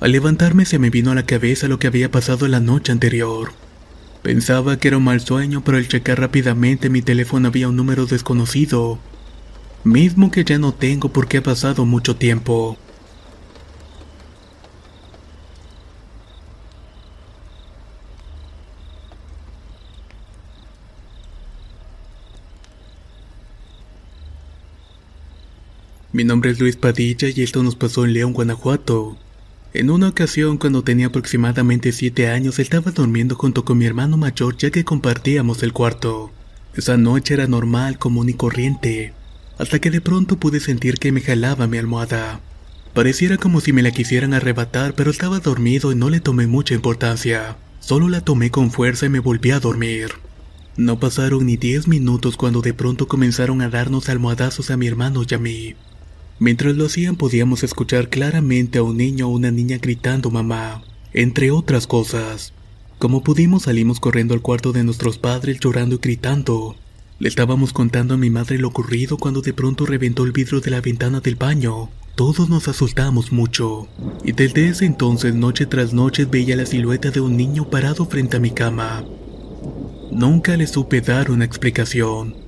Al 0.00 0.12
levantarme 0.12 0.66
se 0.66 0.78
me 0.78 0.90
vino 0.90 1.12
a 1.12 1.14
la 1.14 1.24
cabeza 1.24 1.66
lo 1.66 1.78
que 1.78 1.86
había 1.86 2.10
pasado 2.10 2.46
la 2.46 2.60
noche 2.60 2.92
anterior. 2.92 3.54
Pensaba 4.22 4.78
que 4.78 4.88
era 4.88 4.98
un 4.98 5.04
mal 5.04 5.22
sueño, 5.22 5.64
pero 5.64 5.78
al 5.78 5.88
checar 5.88 6.20
rápidamente 6.20 6.90
mi 6.90 7.00
teléfono 7.00 7.48
había 7.48 7.70
un 7.70 7.76
número 7.76 8.04
desconocido, 8.04 8.98
mismo 9.82 10.30
que 10.30 10.44
ya 10.44 10.58
no 10.58 10.74
tengo 10.74 11.08
porque 11.08 11.38
ha 11.38 11.42
pasado 11.42 11.86
mucho 11.86 12.16
tiempo. 12.16 12.76
Mi 26.14 26.24
nombre 26.24 26.50
es 26.50 26.60
Luis 26.60 26.76
Padilla 26.76 27.28
y 27.34 27.40
esto 27.40 27.62
nos 27.62 27.74
pasó 27.74 28.04
en 28.04 28.12
León, 28.12 28.34
Guanajuato. 28.34 29.16
En 29.72 29.88
una 29.88 30.08
ocasión, 30.08 30.58
cuando 30.58 30.84
tenía 30.84 31.06
aproximadamente 31.06 31.90
7 31.90 32.28
años, 32.28 32.58
estaba 32.58 32.90
durmiendo 32.90 33.34
junto 33.34 33.64
con 33.64 33.78
mi 33.78 33.86
hermano 33.86 34.18
mayor 34.18 34.58
ya 34.58 34.70
que 34.70 34.84
compartíamos 34.84 35.62
el 35.62 35.72
cuarto. 35.72 36.30
Esa 36.74 36.98
noche 36.98 37.32
era 37.32 37.46
normal, 37.46 37.98
común 37.98 38.28
y 38.28 38.34
corriente, 38.34 39.14
hasta 39.56 39.78
que 39.78 39.90
de 39.90 40.02
pronto 40.02 40.36
pude 40.36 40.60
sentir 40.60 40.98
que 40.98 41.12
me 41.12 41.22
jalaba 41.22 41.66
mi 41.66 41.78
almohada. 41.78 42.42
Pareciera 42.92 43.38
como 43.38 43.62
si 43.62 43.72
me 43.72 43.80
la 43.80 43.90
quisieran 43.90 44.34
arrebatar, 44.34 44.92
pero 44.94 45.10
estaba 45.10 45.40
dormido 45.40 45.92
y 45.92 45.94
no 45.94 46.10
le 46.10 46.20
tomé 46.20 46.46
mucha 46.46 46.74
importancia. 46.74 47.56
Solo 47.80 48.10
la 48.10 48.20
tomé 48.20 48.50
con 48.50 48.70
fuerza 48.70 49.06
y 49.06 49.08
me 49.08 49.20
volví 49.20 49.50
a 49.50 49.60
dormir. 49.60 50.10
No 50.76 51.00
pasaron 51.00 51.46
ni 51.46 51.56
10 51.56 51.88
minutos 51.88 52.36
cuando 52.36 52.60
de 52.60 52.74
pronto 52.74 53.08
comenzaron 53.08 53.62
a 53.62 53.70
darnos 53.70 54.10
almohadazos 54.10 54.70
a 54.70 54.76
mi 54.76 54.86
hermano 54.86 55.22
y 55.26 55.34
a 55.34 55.38
mí. 55.38 55.74
Mientras 56.42 56.74
lo 56.74 56.86
hacían 56.86 57.14
podíamos 57.14 57.62
escuchar 57.62 58.08
claramente 58.08 58.78
a 58.78 58.82
un 58.82 58.96
niño 58.96 59.28
o 59.28 59.30
una 59.30 59.52
niña 59.52 59.78
gritando 59.80 60.28
mamá, 60.28 60.82
entre 61.12 61.52
otras 61.52 61.86
cosas. 61.86 62.52
Como 62.98 63.22
pudimos 63.22 63.62
salimos 63.62 64.00
corriendo 64.00 64.34
al 64.34 64.42
cuarto 64.42 64.72
de 64.72 64.82
nuestros 64.82 65.18
padres 65.18 65.60
llorando 65.60 65.94
y 65.94 65.98
gritando. 65.98 66.74
Le 67.20 67.28
estábamos 67.28 67.72
contando 67.72 68.14
a 68.14 68.16
mi 68.16 68.28
madre 68.28 68.58
lo 68.58 68.66
ocurrido 68.66 69.18
cuando 69.18 69.40
de 69.40 69.52
pronto 69.52 69.86
reventó 69.86 70.24
el 70.24 70.32
vidrio 70.32 70.60
de 70.60 70.72
la 70.72 70.80
ventana 70.80 71.20
del 71.20 71.36
baño. 71.36 71.90
Todos 72.16 72.48
nos 72.48 72.66
asustamos 72.66 73.30
mucho, 73.30 73.86
y 74.24 74.32
desde 74.32 74.66
ese 74.66 74.84
entonces 74.84 75.36
noche 75.36 75.66
tras 75.66 75.92
noche 75.92 76.24
veía 76.24 76.56
la 76.56 76.66
silueta 76.66 77.12
de 77.12 77.20
un 77.20 77.36
niño 77.36 77.70
parado 77.70 78.04
frente 78.06 78.38
a 78.38 78.40
mi 78.40 78.50
cama. 78.50 79.04
Nunca 80.10 80.56
le 80.56 80.66
supe 80.66 81.02
dar 81.02 81.30
una 81.30 81.44
explicación. 81.44 82.41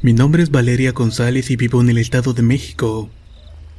Mi 0.00 0.12
nombre 0.12 0.44
es 0.44 0.52
Valeria 0.52 0.92
González 0.92 1.50
y 1.50 1.56
vivo 1.56 1.80
en 1.80 1.90
el 1.90 1.98
Estado 1.98 2.32
de 2.32 2.42
México. 2.42 3.10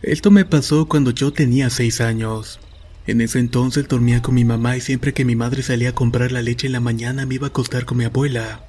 Esto 0.02 0.32
me 0.32 0.44
pasó 0.44 0.86
cuando 0.86 1.12
yo 1.12 1.32
tenía 1.32 1.70
6 1.70 2.02
años. 2.02 2.60
En 3.08 3.22
ese 3.22 3.40
entonces 3.40 3.88
dormía 3.88 4.22
con 4.22 4.36
mi 4.36 4.44
mamá 4.44 4.76
y 4.76 4.82
siempre 4.82 5.14
que 5.14 5.24
mi 5.24 5.38
madre 5.38 5.64
salía 5.64 5.92
a 5.92 5.96
comprar 5.96 6.34
la 6.34 6.42
leche 6.42 6.68
en 6.68 6.74
la 6.74 6.82
mañana 6.82 7.26
me 7.26 7.36
iba 7.36 7.48
a 7.48 7.52
acostar 7.52 7.86
con 7.86 8.00
mi 8.00 8.04
abuela. 8.04 8.66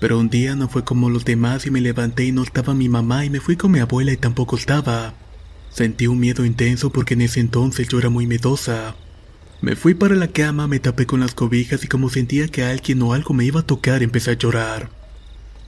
Pero 0.00 0.18
un 0.18 0.30
día 0.30 0.56
no 0.56 0.68
fue 0.68 0.82
como 0.82 1.10
los 1.10 1.24
demás 1.24 1.64
y 1.64 1.70
me 1.70 1.80
levanté 1.80 2.24
y 2.24 2.32
no 2.32 2.42
estaba 2.42 2.74
mi 2.74 2.88
mamá 2.88 3.24
y 3.24 3.30
me 3.30 3.38
fui 3.38 3.54
con 3.54 3.70
mi 3.70 3.78
abuela 3.78 4.10
y 4.10 4.16
tampoco 4.16 4.56
estaba. 4.56 5.14
Sentí 5.70 6.08
un 6.08 6.18
miedo 6.18 6.44
intenso 6.44 6.90
porque 6.90 7.14
en 7.14 7.20
ese 7.20 7.38
entonces 7.38 7.86
yo 7.86 8.00
era 8.00 8.10
muy 8.10 8.26
miedosa. 8.26 8.96
Me 9.60 9.76
fui 9.76 9.94
para 9.94 10.16
la 10.16 10.26
cama, 10.26 10.66
me 10.66 10.80
tapé 10.80 11.06
con 11.06 11.20
las 11.20 11.34
cobijas 11.34 11.84
y 11.84 11.86
como 11.86 12.10
sentía 12.10 12.48
que 12.48 12.64
alguien 12.64 13.00
o 13.02 13.12
algo 13.12 13.32
me 13.32 13.44
iba 13.44 13.60
a 13.60 13.66
tocar 13.66 14.02
empecé 14.02 14.32
a 14.32 14.38
llorar. 14.38 14.99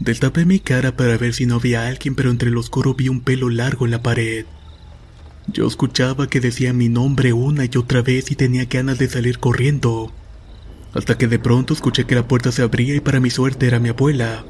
Destapé 0.02 0.44
mi 0.44 0.58
cara 0.58 0.96
para 0.96 1.16
ver 1.16 1.32
si 1.32 1.46
no 1.46 1.54
había 1.54 1.86
alguien, 1.86 2.16
pero 2.16 2.32
entre 2.32 2.48
el 2.48 2.56
oscuro 2.56 2.94
vi 2.94 3.08
un 3.08 3.20
pelo 3.20 3.48
largo 3.48 3.84
en 3.84 3.92
la 3.92 4.02
pared. 4.02 4.46
Yo 5.46 5.64
escuchaba 5.68 6.26
que 6.26 6.40
decía 6.40 6.72
mi 6.72 6.88
nombre 6.88 7.32
una 7.32 7.66
y 7.66 7.70
otra 7.76 8.02
vez 8.02 8.32
y 8.32 8.34
tenía 8.34 8.64
ganas 8.64 8.98
de 8.98 9.08
salir 9.08 9.38
corriendo. 9.38 10.10
Hasta 10.92 11.16
que 11.16 11.28
de 11.28 11.38
pronto 11.38 11.72
escuché 11.72 12.04
que 12.04 12.16
la 12.16 12.26
puerta 12.26 12.50
se 12.50 12.62
abría 12.62 12.96
y 12.96 13.00
para 13.00 13.20
mi 13.20 13.30
suerte 13.30 13.68
era 13.68 13.78
mi 13.78 13.90
abuela. 13.90 14.44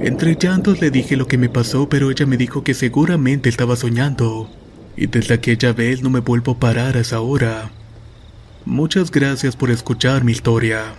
Entre 0.00 0.34
llantos 0.34 0.80
le 0.80 0.90
dije 0.90 1.16
lo 1.16 1.28
que 1.28 1.38
me 1.38 1.48
pasó, 1.48 1.88
pero 1.88 2.10
ella 2.10 2.26
me 2.26 2.36
dijo 2.36 2.64
que 2.64 2.74
seguramente 2.74 3.48
estaba 3.48 3.76
soñando. 3.76 4.50
Y 4.96 5.06
desde 5.06 5.34
aquella 5.34 5.74
vez 5.74 6.02
no 6.02 6.10
me 6.10 6.18
vuelvo 6.18 6.52
a 6.52 6.58
parar 6.58 6.96
a 6.96 7.00
esa 7.02 7.20
hora. 7.20 7.70
Muchas 8.64 9.12
gracias 9.12 9.54
por 9.54 9.70
escuchar 9.70 10.24
mi 10.24 10.32
historia. 10.32 10.96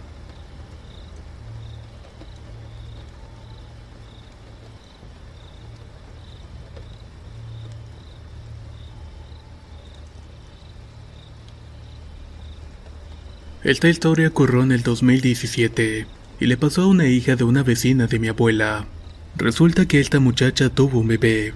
Esta 13.68 13.90
historia 13.90 14.30
ocurrió 14.30 14.64
en 14.64 14.72
el 14.72 14.82
2017 14.82 16.08
y 16.40 16.46
le 16.46 16.56
pasó 16.56 16.84
a 16.84 16.88
una 16.88 17.06
hija 17.08 17.36
de 17.36 17.44
una 17.44 17.64
vecina 17.64 18.08
de 18.08 18.18
mi 18.18 18.30
abuela. 18.30 18.88
Resulta 19.36 19.86
que 19.86 20.00
esta 20.00 20.22
muchacha 20.22 20.70
tuvo 20.70 21.00
un 21.00 21.10
bebé, 21.10 21.52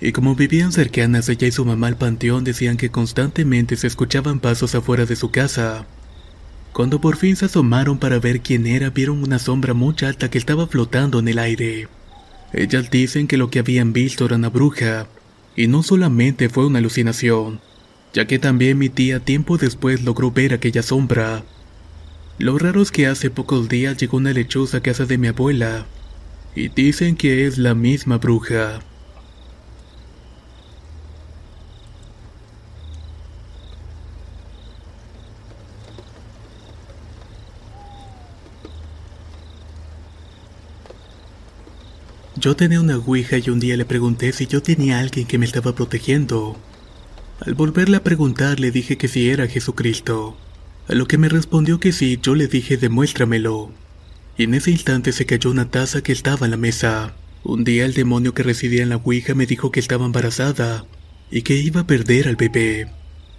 y 0.00 0.10
como 0.10 0.34
vivían 0.34 0.72
cercanas 0.72 1.28
ella 1.28 1.46
y 1.46 1.52
su 1.52 1.64
mamá 1.64 1.86
al 1.86 1.96
panteón 1.96 2.42
decían 2.42 2.76
que 2.76 2.90
constantemente 2.90 3.76
se 3.76 3.86
escuchaban 3.86 4.40
pasos 4.40 4.74
afuera 4.74 5.06
de 5.06 5.14
su 5.14 5.30
casa. 5.30 5.86
Cuando 6.72 7.00
por 7.00 7.14
fin 7.16 7.36
se 7.36 7.44
asomaron 7.44 7.96
para 7.96 8.18
ver 8.18 8.40
quién 8.40 8.66
era, 8.66 8.90
vieron 8.90 9.22
una 9.22 9.38
sombra 9.38 9.72
muy 9.72 9.94
alta 10.02 10.30
que 10.30 10.38
estaba 10.38 10.66
flotando 10.66 11.20
en 11.20 11.28
el 11.28 11.38
aire. 11.38 11.86
Ellas 12.52 12.90
dicen 12.90 13.28
que 13.28 13.36
lo 13.36 13.50
que 13.50 13.60
habían 13.60 13.92
visto 13.92 14.24
era 14.26 14.34
una 14.34 14.48
bruja, 14.48 15.06
y 15.54 15.68
no 15.68 15.84
solamente 15.84 16.48
fue 16.48 16.66
una 16.66 16.80
alucinación, 16.80 17.60
ya 18.12 18.26
que 18.26 18.38
también 18.38 18.78
mi 18.78 18.88
tía 18.88 19.20
tiempo 19.20 19.58
después 19.58 20.02
logró 20.02 20.30
ver 20.30 20.52
aquella 20.52 20.82
sombra. 20.82 21.44
Lo 22.38 22.58
raro 22.58 22.82
es 22.82 22.90
que 22.90 23.06
hace 23.06 23.30
pocos 23.30 23.68
días 23.68 23.96
llegó 23.96 24.16
una 24.16 24.32
lechuza 24.32 24.78
a 24.78 24.82
casa 24.82 25.06
de 25.06 25.18
mi 25.18 25.28
abuela, 25.28 25.86
y 26.54 26.68
dicen 26.68 27.16
que 27.16 27.46
es 27.46 27.58
la 27.58 27.74
misma 27.74 28.18
bruja. 28.18 28.80
Yo 42.42 42.56
tenía 42.56 42.80
una 42.80 42.96
ouija 42.96 43.38
y 43.38 43.50
un 43.50 43.60
día 43.60 43.76
le 43.76 43.84
pregunté 43.84 44.32
si 44.32 44.48
yo 44.48 44.60
tenía 44.60 44.98
alguien 44.98 45.28
que 45.28 45.38
me 45.38 45.46
estaba 45.46 45.76
protegiendo. 45.76 46.56
Al 47.44 47.54
volverle 47.54 47.96
a 47.96 48.04
preguntar 48.04 48.60
le 48.60 48.70
dije 48.70 48.96
que 48.96 49.08
si 49.08 49.28
era 49.28 49.48
Jesucristo. 49.48 50.36
A 50.86 50.94
lo 50.94 51.08
que 51.08 51.18
me 51.18 51.28
respondió 51.28 51.80
que 51.80 51.90
sí, 51.90 52.20
yo 52.22 52.36
le 52.36 52.46
dije 52.46 52.76
demuéstramelo. 52.76 53.72
Y 54.38 54.44
en 54.44 54.54
ese 54.54 54.70
instante 54.70 55.10
se 55.10 55.26
cayó 55.26 55.50
una 55.50 55.68
taza 55.68 56.02
que 56.02 56.12
estaba 56.12 56.46
en 56.46 56.52
la 56.52 56.56
mesa. 56.56 57.14
Un 57.42 57.64
día 57.64 57.84
el 57.84 57.94
demonio 57.94 58.32
que 58.32 58.44
residía 58.44 58.84
en 58.84 58.90
la 58.90 58.96
Ouija 58.96 59.34
me 59.34 59.46
dijo 59.46 59.72
que 59.72 59.80
estaba 59.80 60.06
embarazada 60.06 60.84
y 61.32 61.42
que 61.42 61.54
iba 61.54 61.80
a 61.80 61.86
perder 61.86 62.28
al 62.28 62.36
bebé. 62.36 62.88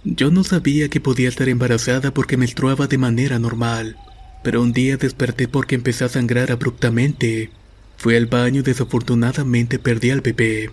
Yo 0.04 0.30
no 0.30 0.44
sabía 0.44 0.90
que 0.90 1.00
podía 1.00 1.30
estar 1.30 1.48
embarazada 1.48 2.12
porque 2.12 2.36
menstruaba 2.36 2.86
de 2.86 2.98
manera 2.98 3.38
normal, 3.38 3.96
pero 4.42 4.60
un 4.60 4.74
día 4.74 4.98
desperté 4.98 5.48
porque 5.48 5.76
empecé 5.76 6.04
a 6.04 6.10
sangrar 6.10 6.52
abruptamente. 6.52 7.50
Fui 7.96 8.16
al 8.16 8.26
baño 8.26 8.60
y 8.60 8.64
desafortunadamente 8.64 9.78
perdí 9.78 10.10
al 10.10 10.20
bebé. 10.20 10.70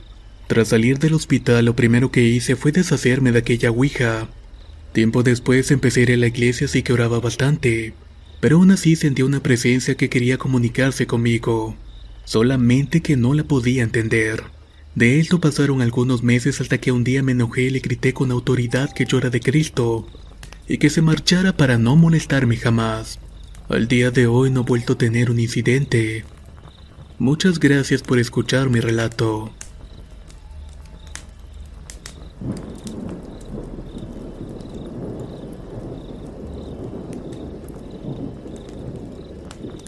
Tras 0.51 0.67
salir 0.67 0.99
del 0.99 1.13
hospital, 1.13 1.63
lo 1.63 1.77
primero 1.77 2.11
que 2.11 2.25
hice 2.25 2.57
fue 2.57 2.73
deshacerme 2.73 3.31
de 3.31 3.39
aquella 3.39 3.71
ouija. 3.71 4.27
Tiempo 4.91 5.23
después 5.23 5.71
empecé 5.71 6.01
a 6.01 6.03
ir 6.03 6.11
a 6.11 6.17
la 6.17 6.27
iglesia 6.27 6.65
así 6.65 6.83
que 6.83 6.91
oraba 6.91 7.21
bastante, 7.21 7.93
pero 8.41 8.57
aún 8.57 8.71
así 8.71 8.97
sentía 8.97 9.23
una 9.23 9.41
presencia 9.41 9.95
que 9.95 10.09
quería 10.09 10.37
comunicarse 10.37 11.07
conmigo, 11.07 11.77
solamente 12.25 12.99
que 12.99 13.15
no 13.15 13.33
la 13.33 13.45
podía 13.45 13.83
entender. 13.83 14.43
De 14.93 15.21
esto 15.21 15.39
pasaron 15.39 15.81
algunos 15.81 16.21
meses 16.21 16.59
hasta 16.59 16.79
que 16.79 16.91
un 16.91 17.05
día 17.05 17.23
me 17.23 17.31
enojé 17.31 17.61
y 17.61 17.69
le 17.69 17.79
grité 17.79 18.13
con 18.13 18.29
autoridad 18.29 18.91
que 18.91 19.05
yo 19.05 19.19
era 19.19 19.29
de 19.29 19.39
Cristo 19.39 20.05
y 20.67 20.79
que 20.79 20.89
se 20.89 21.01
marchara 21.01 21.55
para 21.55 21.77
no 21.77 21.95
molestarme 21.95 22.57
jamás. 22.57 23.21
Al 23.69 23.87
día 23.87 24.11
de 24.11 24.27
hoy 24.27 24.49
no 24.49 24.63
he 24.63 24.65
vuelto 24.65 24.93
a 24.93 24.97
tener 24.97 25.31
un 25.31 25.39
incidente. 25.39 26.25
Muchas 27.19 27.57
gracias 27.57 28.01
por 28.01 28.19
escuchar 28.19 28.69
mi 28.69 28.81
relato. 28.81 29.53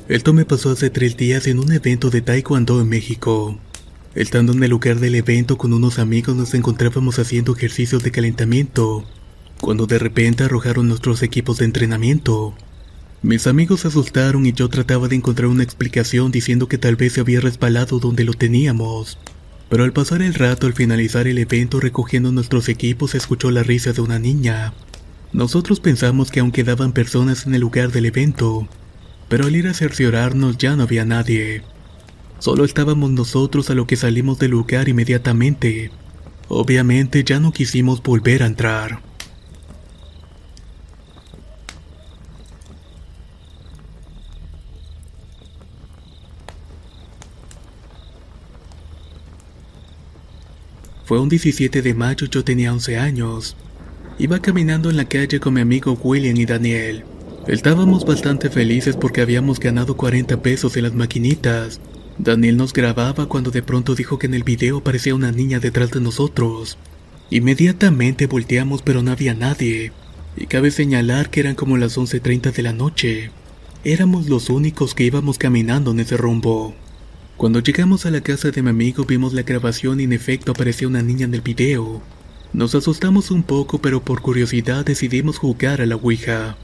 Esto 0.10 0.34
me 0.34 0.46
pasó 0.46 0.72
hace 0.72 0.90
tres 0.90 1.18
días 1.18 1.48
en 1.48 1.60
un 1.60 1.72
evento 1.72 2.10
de 2.10 2.22
Taekwondo 2.22 2.80
en 2.82 2.90
México. 2.90 3.58
Estando 4.16 4.54
en 4.54 4.62
el 4.62 4.70
lugar 4.70 5.00
del 5.00 5.16
evento 5.16 5.58
con 5.58 5.74
unos 5.74 5.98
amigos 5.98 6.36
nos 6.36 6.54
encontrábamos 6.54 7.18
haciendo 7.18 7.56
ejercicios 7.56 8.04
de 8.04 8.12
calentamiento, 8.12 9.06
cuando 9.60 9.88
de 9.88 9.98
repente 9.98 10.44
arrojaron 10.44 10.88
nuestros 10.88 11.24
equipos 11.24 11.58
de 11.58 11.66
entrenamiento. 11.66 12.54
Mis 13.24 13.48
amigos 13.48 13.80
se 13.80 13.88
asustaron 13.88 14.46
y 14.46 14.54
yo 14.54 14.70
trataba 14.70 15.08
de 15.08 15.16
encontrar 15.16 15.48
una 15.48 15.64
explicación 15.64 16.32
diciendo 16.32 16.68
que 16.68 16.78
tal 16.78 16.96
vez 16.96 17.14
se 17.14 17.22
había 17.22 17.40
resbalado 17.40 17.98
donde 17.98 18.24
lo 18.24 18.34
teníamos. 18.34 19.18
Pero 19.70 19.84
al 19.84 19.94
pasar 19.94 20.22
el 20.22 20.34
rato 20.34 20.68
al 20.68 20.74
finalizar 20.74 21.28
el 21.28 21.38
evento 21.38 21.80
recogiendo 21.80 22.32
nuestros 22.32 22.70
equipos 22.70 23.16
escuchó 23.16 23.52
la 23.52 23.64
risa 23.64 23.94
de 23.94 24.02
una 24.02 24.20
niña. 24.20 24.74
Nosotros 25.32 25.80
pensamos 25.80 26.30
que 26.30 26.42
aún 26.42 26.52
quedaban 26.52 26.92
personas 26.92 27.48
en 27.48 27.56
el 27.56 27.62
lugar 27.62 27.92
del 27.92 28.06
evento, 28.06 28.68
pero 29.30 29.46
al 29.46 29.56
ir 29.56 29.68
a 29.68 29.74
cerciorarnos 29.74 30.58
ya 30.58 30.76
no 30.76 30.84
había 30.84 31.06
nadie. 31.06 31.64
Solo 32.40 32.66
estábamos 32.66 33.10
nosotros 33.12 33.70
a 33.70 33.74
lo 33.74 33.88
que 33.88 33.96
salimos 33.96 34.38
del 34.38 34.52
lugar 34.52 34.90
inmediatamente. 34.90 35.92
Obviamente 36.50 37.24
ya 37.24 37.40
no 37.40 37.52
quisimos 37.52 38.04
volver 38.04 38.44
a 38.44 38.48
entrar. 38.48 39.13
Fue 51.06 51.20
un 51.20 51.28
17 51.28 51.82
de 51.82 51.94
mayo 51.94 52.28
yo 52.28 52.46
tenía 52.46 52.72
11 52.72 52.98
años. 52.98 53.58
Iba 54.20 54.40
caminando 54.40 54.90
en 54.90 54.96
la 54.96 55.06
calle 55.06 55.42
con 55.42 55.54
mi 55.54 55.60
amigo 55.60 56.00
William 56.02 56.38
y 56.38 56.46
Daniel. 56.46 57.04
Estábamos 57.46 58.06
bastante 58.06 58.50
felices 58.50 58.96
porque 58.96 59.20
habíamos 59.20 59.60
ganado 59.60 59.98
40 59.98 60.42
pesos 60.42 60.78
en 60.78 60.84
las 60.84 60.94
maquinitas. 60.94 61.82
Daniel 62.18 62.56
nos 62.56 62.72
grababa 62.72 63.28
cuando 63.28 63.52
de 63.52 63.62
pronto 63.62 63.96
dijo 63.96 64.18
que 64.18 64.28
en 64.28 64.34
el 64.34 64.44
video 64.44 64.78
aparecía 64.78 65.14
una 65.14 65.34
niña 65.34 65.60
detrás 65.60 65.92
de 65.92 66.00
nosotros. 66.00 66.78
Inmediatamente 67.30 68.28
volteamos 68.28 68.82
pero 68.82 69.04
no 69.04 69.12
había 69.12 69.34
nadie. 69.34 69.92
Y 70.38 70.46
cabe 70.46 70.72
señalar 70.72 71.30
que 71.30 71.42
eran 71.42 71.56
como 71.56 71.76
las 71.76 71.98
11.30 71.98 72.54
de 72.54 72.64
la 72.64 72.72
noche. 72.72 73.32
Éramos 73.84 74.30
los 74.30 74.50
únicos 74.50 74.96
que 74.96 75.04
íbamos 75.04 75.38
caminando 75.38 75.92
en 75.92 76.00
ese 76.00 76.16
rumbo. 76.16 76.74
Cuando 77.38 77.60
llegamos 77.60 78.06
a 78.06 78.12
la 78.12 78.22
casa 78.22 78.52
de 78.52 78.62
mi 78.62 78.70
amigo 78.70 79.06
vimos 79.06 79.34
la 79.34 79.42
grabación 79.42 80.00
y 80.00 80.04
en 80.04 80.14
efecto 80.14 80.52
aparecía 80.52 80.88
una 80.88 81.02
niña 81.02 81.26
en 81.26 81.34
el 81.34 81.42
video. 81.42 82.02
Nos 82.54 82.76
asustamos 82.76 83.32
un 83.32 83.42
poco 83.42 83.80
pero 83.80 84.04
por 84.04 84.22
curiosidad 84.22 84.86
decidimos 84.86 85.40
jugar 85.40 85.82
a 85.82 85.88
la 85.88 85.96
Ouija. 85.96 86.58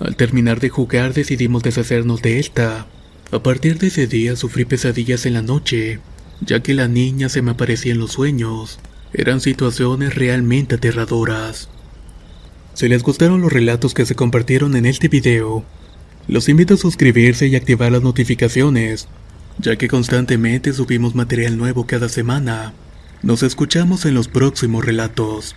Al 0.00 0.16
terminar 0.16 0.58
de 0.58 0.68
jugar 0.68 1.14
decidimos 1.14 1.62
deshacernos 1.62 2.22
de 2.22 2.40
esta. 2.40 2.86
A 3.30 3.42
partir 3.42 3.78
de 3.78 3.86
ese 3.86 4.08
día 4.08 4.34
sufrí 4.34 4.64
pesadillas 4.64 5.26
en 5.26 5.34
la 5.34 5.42
noche, 5.42 6.00
ya 6.40 6.60
que 6.60 6.74
la 6.74 6.88
niña 6.88 7.28
se 7.28 7.40
me 7.40 7.52
aparecía 7.52 7.92
en 7.92 7.98
los 7.98 8.12
sueños. 8.12 8.80
Eran 9.12 9.40
situaciones 9.40 10.16
realmente 10.16 10.74
aterradoras. 10.74 11.70
Si 12.74 12.88
les 12.88 13.04
gustaron 13.04 13.40
los 13.40 13.52
relatos 13.52 13.94
que 13.94 14.04
se 14.04 14.16
compartieron 14.16 14.74
en 14.74 14.86
este 14.86 15.08
video, 15.08 15.64
los 16.26 16.48
invito 16.48 16.74
a 16.74 16.78
suscribirse 16.78 17.46
y 17.46 17.54
activar 17.54 17.92
las 17.92 18.02
notificaciones 18.02 19.08
ya 19.58 19.76
que 19.76 19.88
constantemente 19.88 20.72
subimos 20.72 21.14
material 21.14 21.56
nuevo 21.56 21.86
cada 21.86 22.08
semana. 22.08 22.72
Nos 23.22 23.42
escuchamos 23.42 24.04
en 24.04 24.14
los 24.14 24.28
próximos 24.28 24.84
relatos. 24.84 25.56